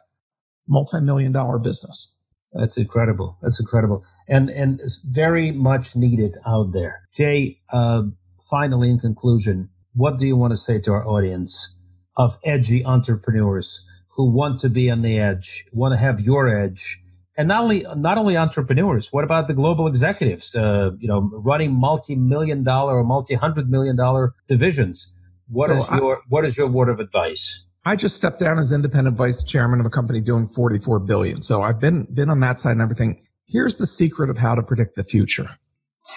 multi-million 0.68 1.32
dollar 1.32 1.58
business. 1.58 2.20
That's 2.52 2.76
incredible. 2.76 3.38
That's 3.42 3.60
incredible. 3.60 4.04
And, 4.28 4.48
and 4.48 4.80
it's 4.80 5.00
very 5.04 5.50
much 5.50 5.96
needed 5.96 6.36
out 6.46 6.72
there. 6.72 7.08
Jay, 7.14 7.58
uh, 7.72 8.02
finally, 8.48 8.90
in 8.90 8.98
conclusion, 8.98 9.70
what 9.92 10.18
do 10.18 10.26
you 10.26 10.36
want 10.36 10.52
to 10.52 10.56
say 10.56 10.78
to 10.80 10.92
our 10.92 11.06
audience 11.06 11.76
of 12.16 12.38
edgy 12.44 12.84
entrepreneurs 12.84 13.84
who 14.16 14.30
want 14.30 14.60
to 14.60 14.68
be 14.68 14.90
on 14.90 15.02
the 15.02 15.18
edge, 15.18 15.64
want 15.72 15.92
to 15.92 15.98
have 15.98 16.20
your 16.20 16.48
edge, 16.48 17.00
and 17.36 17.48
not 17.48 17.62
only 17.62 17.84
not 17.96 18.16
only 18.16 18.36
entrepreneurs. 18.36 19.08
What 19.12 19.24
about 19.24 19.48
the 19.48 19.54
global 19.54 19.88
executives? 19.88 20.54
Uh, 20.54 20.90
you 20.98 21.08
know, 21.08 21.30
running 21.32 21.72
multi-million 21.72 22.62
dollar 22.62 22.96
or 22.96 23.04
multi-hundred 23.04 23.68
million 23.68 23.96
dollar 23.96 24.34
divisions. 24.46 25.13
What 25.48 25.68
so 25.68 25.76
is 25.76 25.90
your 25.90 26.16
I, 26.16 26.20
what 26.28 26.44
is 26.44 26.56
your 26.56 26.68
word 26.68 26.88
of 26.88 27.00
advice? 27.00 27.64
I 27.84 27.96
just 27.96 28.16
stepped 28.16 28.38
down 28.38 28.58
as 28.58 28.72
independent 28.72 29.16
vice 29.16 29.44
chairman 29.44 29.78
of 29.78 29.86
a 29.86 29.90
company 29.90 30.20
doing 30.20 30.48
44 30.48 31.00
billion. 31.00 31.42
So 31.42 31.62
I've 31.62 31.80
been 31.80 32.04
been 32.12 32.30
on 32.30 32.40
that 32.40 32.58
side 32.58 32.72
and 32.72 32.80
everything. 32.80 33.20
Here's 33.46 33.76
the 33.76 33.86
secret 33.86 34.30
of 34.30 34.38
how 34.38 34.54
to 34.54 34.62
predict 34.62 34.96
the 34.96 35.04
future. 35.04 35.50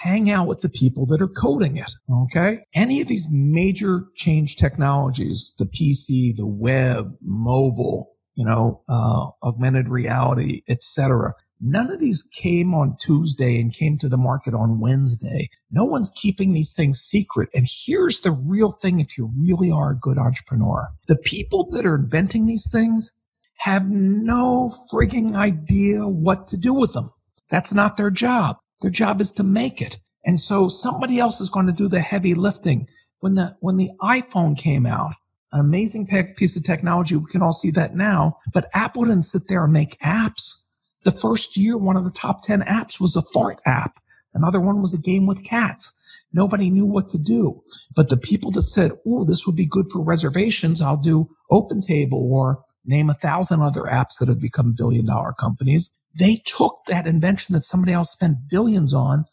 Hang 0.00 0.30
out 0.30 0.46
with 0.46 0.60
the 0.60 0.68
people 0.68 1.06
that 1.06 1.20
are 1.20 1.28
coding 1.28 1.76
it. 1.76 1.90
Okay. 2.10 2.60
Any 2.74 3.00
of 3.00 3.08
these 3.08 3.26
major 3.30 4.04
change 4.14 4.56
technologies, 4.56 5.54
the 5.58 5.64
PC, 5.64 6.36
the 6.36 6.46
web, 6.46 7.16
mobile, 7.20 8.12
you 8.34 8.44
know, 8.44 8.82
uh, 8.88 9.26
augmented 9.42 9.88
reality, 9.88 10.62
etc. 10.68 11.34
None 11.60 11.90
of 11.90 11.98
these 11.98 12.22
came 12.22 12.72
on 12.72 12.96
Tuesday 13.00 13.60
and 13.60 13.74
came 13.74 13.98
to 13.98 14.08
the 14.08 14.16
market 14.16 14.54
on 14.54 14.80
Wednesday. 14.80 15.50
No 15.70 15.84
one's 15.84 16.12
keeping 16.14 16.52
these 16.52 16.72
things 16.72 17.00
secret. 17.00 17.48
And 17.52 17.66
here's 17.68 18.20
the 18.20 18.30
real 18.30 18.72
thing 18.72 19.00
if 19.00 19.18
you 19.18 19.32
really 19.36 19.70
are 19.70 19.90
a 19.90 19.98
good 19.98 20.18
entrepreneur. 20.18 20.88
The 21.08 21.16
people 21.16 21.68
that 21.70 21.84
are 21.84 21.96
inventing 21.96 22.46
these 22.46 22.70
things 22.70 23.12
have 23.58 23.88
no 23.90 24.72
frigging 24.92 25.34
idea 25.34 26.06
what 26.06 26.46
to 26.48 26.56
do 26.56 26.72
with 26.72 26.92
them. 26.92 27.10
That's 27.50 27.74
not 27.74 27.96
their 27.96 28.10
job. 28.10 28.58
Their 28.80 28.90
job 28.90 29.20
is 29.20 29.32
to 29.32 29.42
make 29.42 29.82
it. 29.82 29.98
And 30.24 30.40
so 30.40 30.68
somebody 30.68 31.18
else 31.18 31.40
is 31.40 31.48
going 31.48 31.66
to 31.66 31.72
do 31.72 31.88
the 31.88 32.00
heavy 32.00 32.34
lifting. 32.34 32.86
When 33.20 33.34
the, 33.34 33.56
when 33.60 33.78
the 33.78 33.90
iPhone 34.00 34.56
came 34.56 34.86
out, 34.86 35.14
an 35.50 35.60
amazing 35.60 36.06
piece 36.36 36.56
of 36.56 36.62
technology, 36.62 37.16
we 37.16 37.30
can 37.30 37.42
all 37.42 37.52
see 37.52 37.70
that 37.72 37.96
now, 37.96 38.38
but 38.52 38.68
Apple 38.74 39.04
didn't 39.04 39.22
sit 39.22 39.48
there 39.48 39.64
and 39.64 39.72
make 39.72 39.98
apps. 40.00 40.64
The 41.08 41.18
first 41.18 41.56
year, 41.56 41.78
one 41.78 41.96
of 41.96 42.04
the 42.04 42.10
top 42.10 42.42
10 42.42 42.60
apps 42.60 43.00
was 43.00 43.16
a 43.16 43.22
fart 43.22 43.60
app. 43.64 43.98
Another 44.34 44.60
one 44.60 44.82
was 44.82 44.92
a 44.92 45.00
game 45.00 45.24
with 45.24 45.42
cats. 45.42 45.98
Nobody 46.34 46.68
knew 46.68 46.84
what 46.84 47.08
to 47.08 47.16
do. 47.16 47.62
But 47.96 48.10
the 48.10 48.18
people 48.18 48.50
that 48.50 48.64
said, 48.64 48.92
Oh, 49.06 49.24
this 49.24 49.46
would 49.46 49.56
be 49.56 49.64
good 49.64 49.86
for 49.90 50.04
reservations. 50.04 50.82
I'll 50.82 50.98
do 50.98 51.30
OpenTable 51.50 52.12
or 52.12 52.62
name 52.84 53.08
a 53.08 53.14
thousand 53.14 53.62
other 53.62 53.84
apps 53.84 54.18
that 54.20 54.28
have 54.28 54.38
become 54.38 54.74
billion 54.76 55.06
dollar 55.06 55.32
companies. 55.32 55.88
They 56.14 56.42
took 56.44 56.80
that 56.88 57.06
invention 57.06 57.54
that 57.54 57.64
somebody 57.64 57.94
else 57.94 58.12
spent 58.12 58.50
billions 58.50 58.92
on 58.92 59.24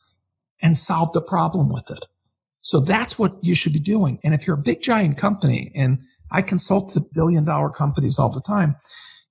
and 0.62 0.78
solved 0.78 1.14
the 1.14 1.22
problem 1.22 1.68
with 1.68 1.92
it. 1.92 2.06
So 2.62 2.80
that's 2.80 3.20
what 3.20 3.34
you 3.44 3.54
should 3.54 3.74
be 3.74 3.82
doing. 3.82 4.20
And 4.24 4.34
if 4.34 4.48
you're 4.48 4.58
a 4.58 4.62
big 4.62 4.82
giant 4.82 5.18
company 5.18 5.74
and 5.76 6.00
I 6.32 6.42
consult 6.42 6.88
to 6.94 7.02
billion 7.14 7.44
dollar 7.44 7.70
companies 7.70 8.18
all 8.18 8.30
the 8.30 8.40
time, 8.40 8.78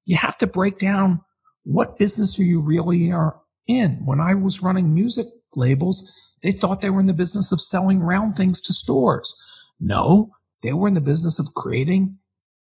you 0.04 0.18
have 0.18 0.36
to 0.36 0.46
break 0.46 0.78
down 0.78 1.22
what 1.64 1.98
business 1.98 2.38
are 2.38 2.44
you 2.44 2.60
really 2.60 3.10
are 3.10 3.40
in? 3.66 4.02
When 4.04 4.20
I 4.20 4.34
was 4.34 4.62
running 4.62 4.94
music 4.94 5.26
labels, 5.54 6.10
they 6.42 6.52
thought 6.52 6.80
they 6.80 6.90
were 6.90 7.00
in 7.00 7.06
the 7.06 7.14
business 7.14 7.52
of 7.52 7.60
selling 7.60 8.00
round 8.00 8.36
things 8.36 8.60
to 8.62 8.72
stores. 8.72 9.34
No, 9.80 10.30
they 10.62 10.72
were 10.72 10.88
in 10.88 10.94
the 10.94 11.00
business 11.00 11.38
of 11.38 11.54
creating 11.54 12.18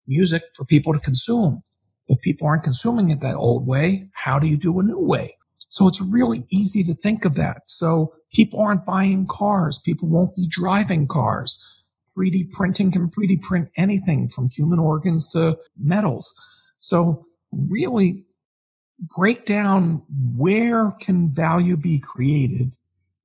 music 0.06 0.42
for 0.54 0.64
people 0.64 0.92
to 0.92 0.98
consume. 1.00 1.62
If 2.08 2.20
people 2.20 2.46
aren't 2.46 2.64
consuming 2.64 3.10
it 3.10 3.20
that 3.20 3.36
old 3.36 3.66
way, 3.66 4.08
how 4.12 4.38
do 4.38 4.46
you 4.46 4.56
do 4.56 4.78
a 4.78 4.82
new 4.82 5.00
way? 5.00 5.36
So 5.68 5.86
it's 5.86 6.00
really 6.00 6.44
easy 6.50 6.82
to 6.84 6.94
think 6.94 7.24
of 7.24 7.36
that. 7.36 7.62
So 7.66 8.14
people 8.32 8.60
aren't 8.60 8.84
buying 8.84 9.26
cars. 9.28 9.78
People 9.78 10.08
won't 10.08 10.34
be 10.34 10.48
driving 10.48 11.06
cars. 11.06 11.62
3D 12.18 12.50
printing 12.50 12.90
can 12.90 13.10
3D 13.10 13.40
print 13.42 13.68
anything 13.76 14.28
from 14.28 14.48
human 14.48 14.78
organs 14.78 15.28
to 15.28 15.56
metals. 15.78 16.32
So 16.78 17.24
really 17.52 18.24
break 19.00 19.44
down 19.44 20.02
where 20.36 20.92
can 20.92 21.32
value 21.32 21.76
be 21.76 21.98
created? 21.98 22.72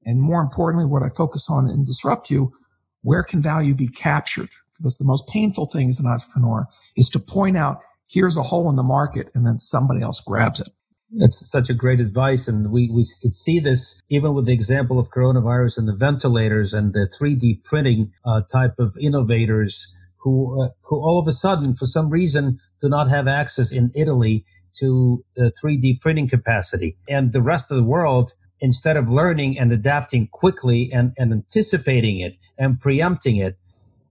And 0.06 0.22
more 0.22 0.42
importantly, 0.42 0.86
what 0.86 1.04
I 1.04 1.10
focus 1.10 1.48
on 1.50 1.70
in 1.70 1.84
Disrupt 1.84 2.30
You, 2.30 2.54
where 3.02 3.24
can 3.24 3.42
value 3.42 3.76
be 3.76 3.88
captured? 3.88 4.50
Because 4.78 4.98
the 4.98 5.06
most 5.06 5.28
painful 5.28 5.68
thing 5.68 5.90
as 5.90 6.00
an 6.00 6.08
entrepreneur 6.08 6.68
is 6.96 7.10
to 7.10 7.20
point 7.20 7.58
out, 7.58 7.80
here's 8.08 8.38
a 8.38 8.44
hole 8.44 8.70
in 8.70 8.76
the 8.76 8.84
market 8.84 9.30
and 9.34 9.46
then 9.46 9.58
somebody 9.58 10.02
else 10.02 10.22
grabs 10.26 10.60
it. 10.60 10.70
That's 11.12 11.50
such 11.50 11.70
a 11.70 11.74
great 11.74 12.00
advice. 12.00 12.48
And 12.48 12.72
we, 12.72 12.90
we 12.92 13.06
could 13.22 13.34
see 13.34 13.60
this 13.60 14.02
even 14.10 14.34
with 14.34 14.46
the 14.46 14.54
example 14.54 15.00
of 15.00 15.10
coronavirus 15.10 15.78
and 15.78 15.88
the 15.88 15.96
ventilators 15.96 16.74
and 16.74 16.94
the 16.94 17.10
3D 17.20 17.64
printing 17.64 18.12
uh, 18.26 18.42
type 18.52 18.80
of 18.80 18.96
innovators 19.00 19.94
who, 20.18 20.64
uh, 20.64 20.70
who 20.82 20.98
all 20.98 21.20
of 21.20 21.28
a 21.28 21.32
sudden, 21.32 21.76
for 21.76 21.86
some 21.86 22.10
reason, 22.10 22.60
do 22.82 22.90
not 22.90 23.10
have 23.10 23.28
access 23.28 23.72
in 23.72 23.92
Italy 23.96 24.46
to 24.80 25.24
the 25.36 25.52
3D 25.62 26.02
printing 26.02 26.30
capacity. 26.30 26.98
And 27.08 27.34
the 27.34 27.42
rest 27.42 27.72
of 27.72 27.78
the 27.78 27.84
world, 27.84 28.34
instead 28.60 28.98
of 28.98 29.10
learning 29.10 29.58
and 29.60 29.72
adapting 29.72 30.28
quickly 30.28 30.92
and, 30.94 31.14
and 31.18 31.32
anticipating 31.32 32.20
it 32.20 32.38
and 32.58 32.80
preempting 32.80 33.38
it, 33.38 33.58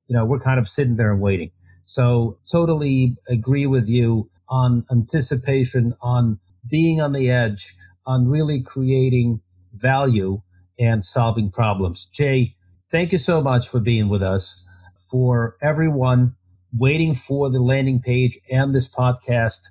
you 0.07 0.17
know, 0.17 0.25
we're 0.25 0.41
kind 0.41 0.59
of 0.59 0.69
sitting 0.69 0.97
there 0.97 1.13
and 1.13 1.21
waiting. 1.21 1.51
So 1.85 2.39
totally 2.51 3.17
agree 3.29 3.67
with 3.67 3.89
you 3.89 4.31
on 4.49 4.85
anticipation, 4.91 5.95
on 6.03 6.39
being 6.69 7.01
on 7.01 7.13
the 7.13 7.31
edge, 7.31 7.75
on 8.07 8.29
really 8.29 8.63
creating 8.63 9.41
value 9.73 10.43
and 10.79 11.05
solving 11.05 11.51
problems. 11.51 12.07
Jay, 12.07 12.57
thank 12.91 13.13
you 13.13 13.19
so 13.19 13.41
much 13.41 13.69
for 13.69 13.81
being 13.81 14.09
with 14.09 14.23
us. 14.23 14.65
For 15.11 15.57
everyone 15.63 16.37
waiting 16.77 17.15
for 17.15 17.51
the 17.51 17.61
landing 17.61 18.01
page 18.01 18.39
and 18.51 18.75
this 18.75 18.89
podcast, 18.89 19.69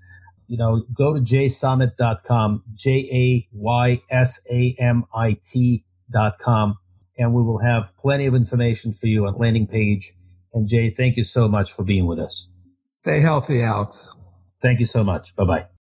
you 0.48 0.58
know, 0.58 0.84
go 0.94 1.14
to 1.14 1.20
jaysamit.com, 1.20 2.64
J 2.74 2.92
A 3.12 3.48
Y 3.54 4.02
S 4.10 4.42
A 4.52 4.76
M 4.80 5.06
I 5.16 5.38
T.com, 5.42 6.78
and 7.18 7.34
we 7.34 7.42
will 7.42 7.60
have 7.60 7.96
plenty 7.98 8.26
of 8.26 8.36
information 8.36 8.94
for 8.94 9.08
you 9.08 9.26
on 9.26 9.38
landing 9.38 9.68
page. 9.68 10.12
And 10.54 10.68
Jay, 10.68 10.92
thank 10.92 11.18
you 11.18 11.24
so 11.24 11.48
much 11.48 11.72
for 11.72 11.84
being 11.84 12.06
with 12.06 12.20
us. 12.20 12.48
Stay 12.84 13.22
healthy, 13.22 13.64
Alex. 13.64 14.16
Thank 14.62 14.80
you 14.80 14.86
so 14.86 15.04
much. 15.04 15.36
Bye 15.36 15.46
bye. 15.46 15.73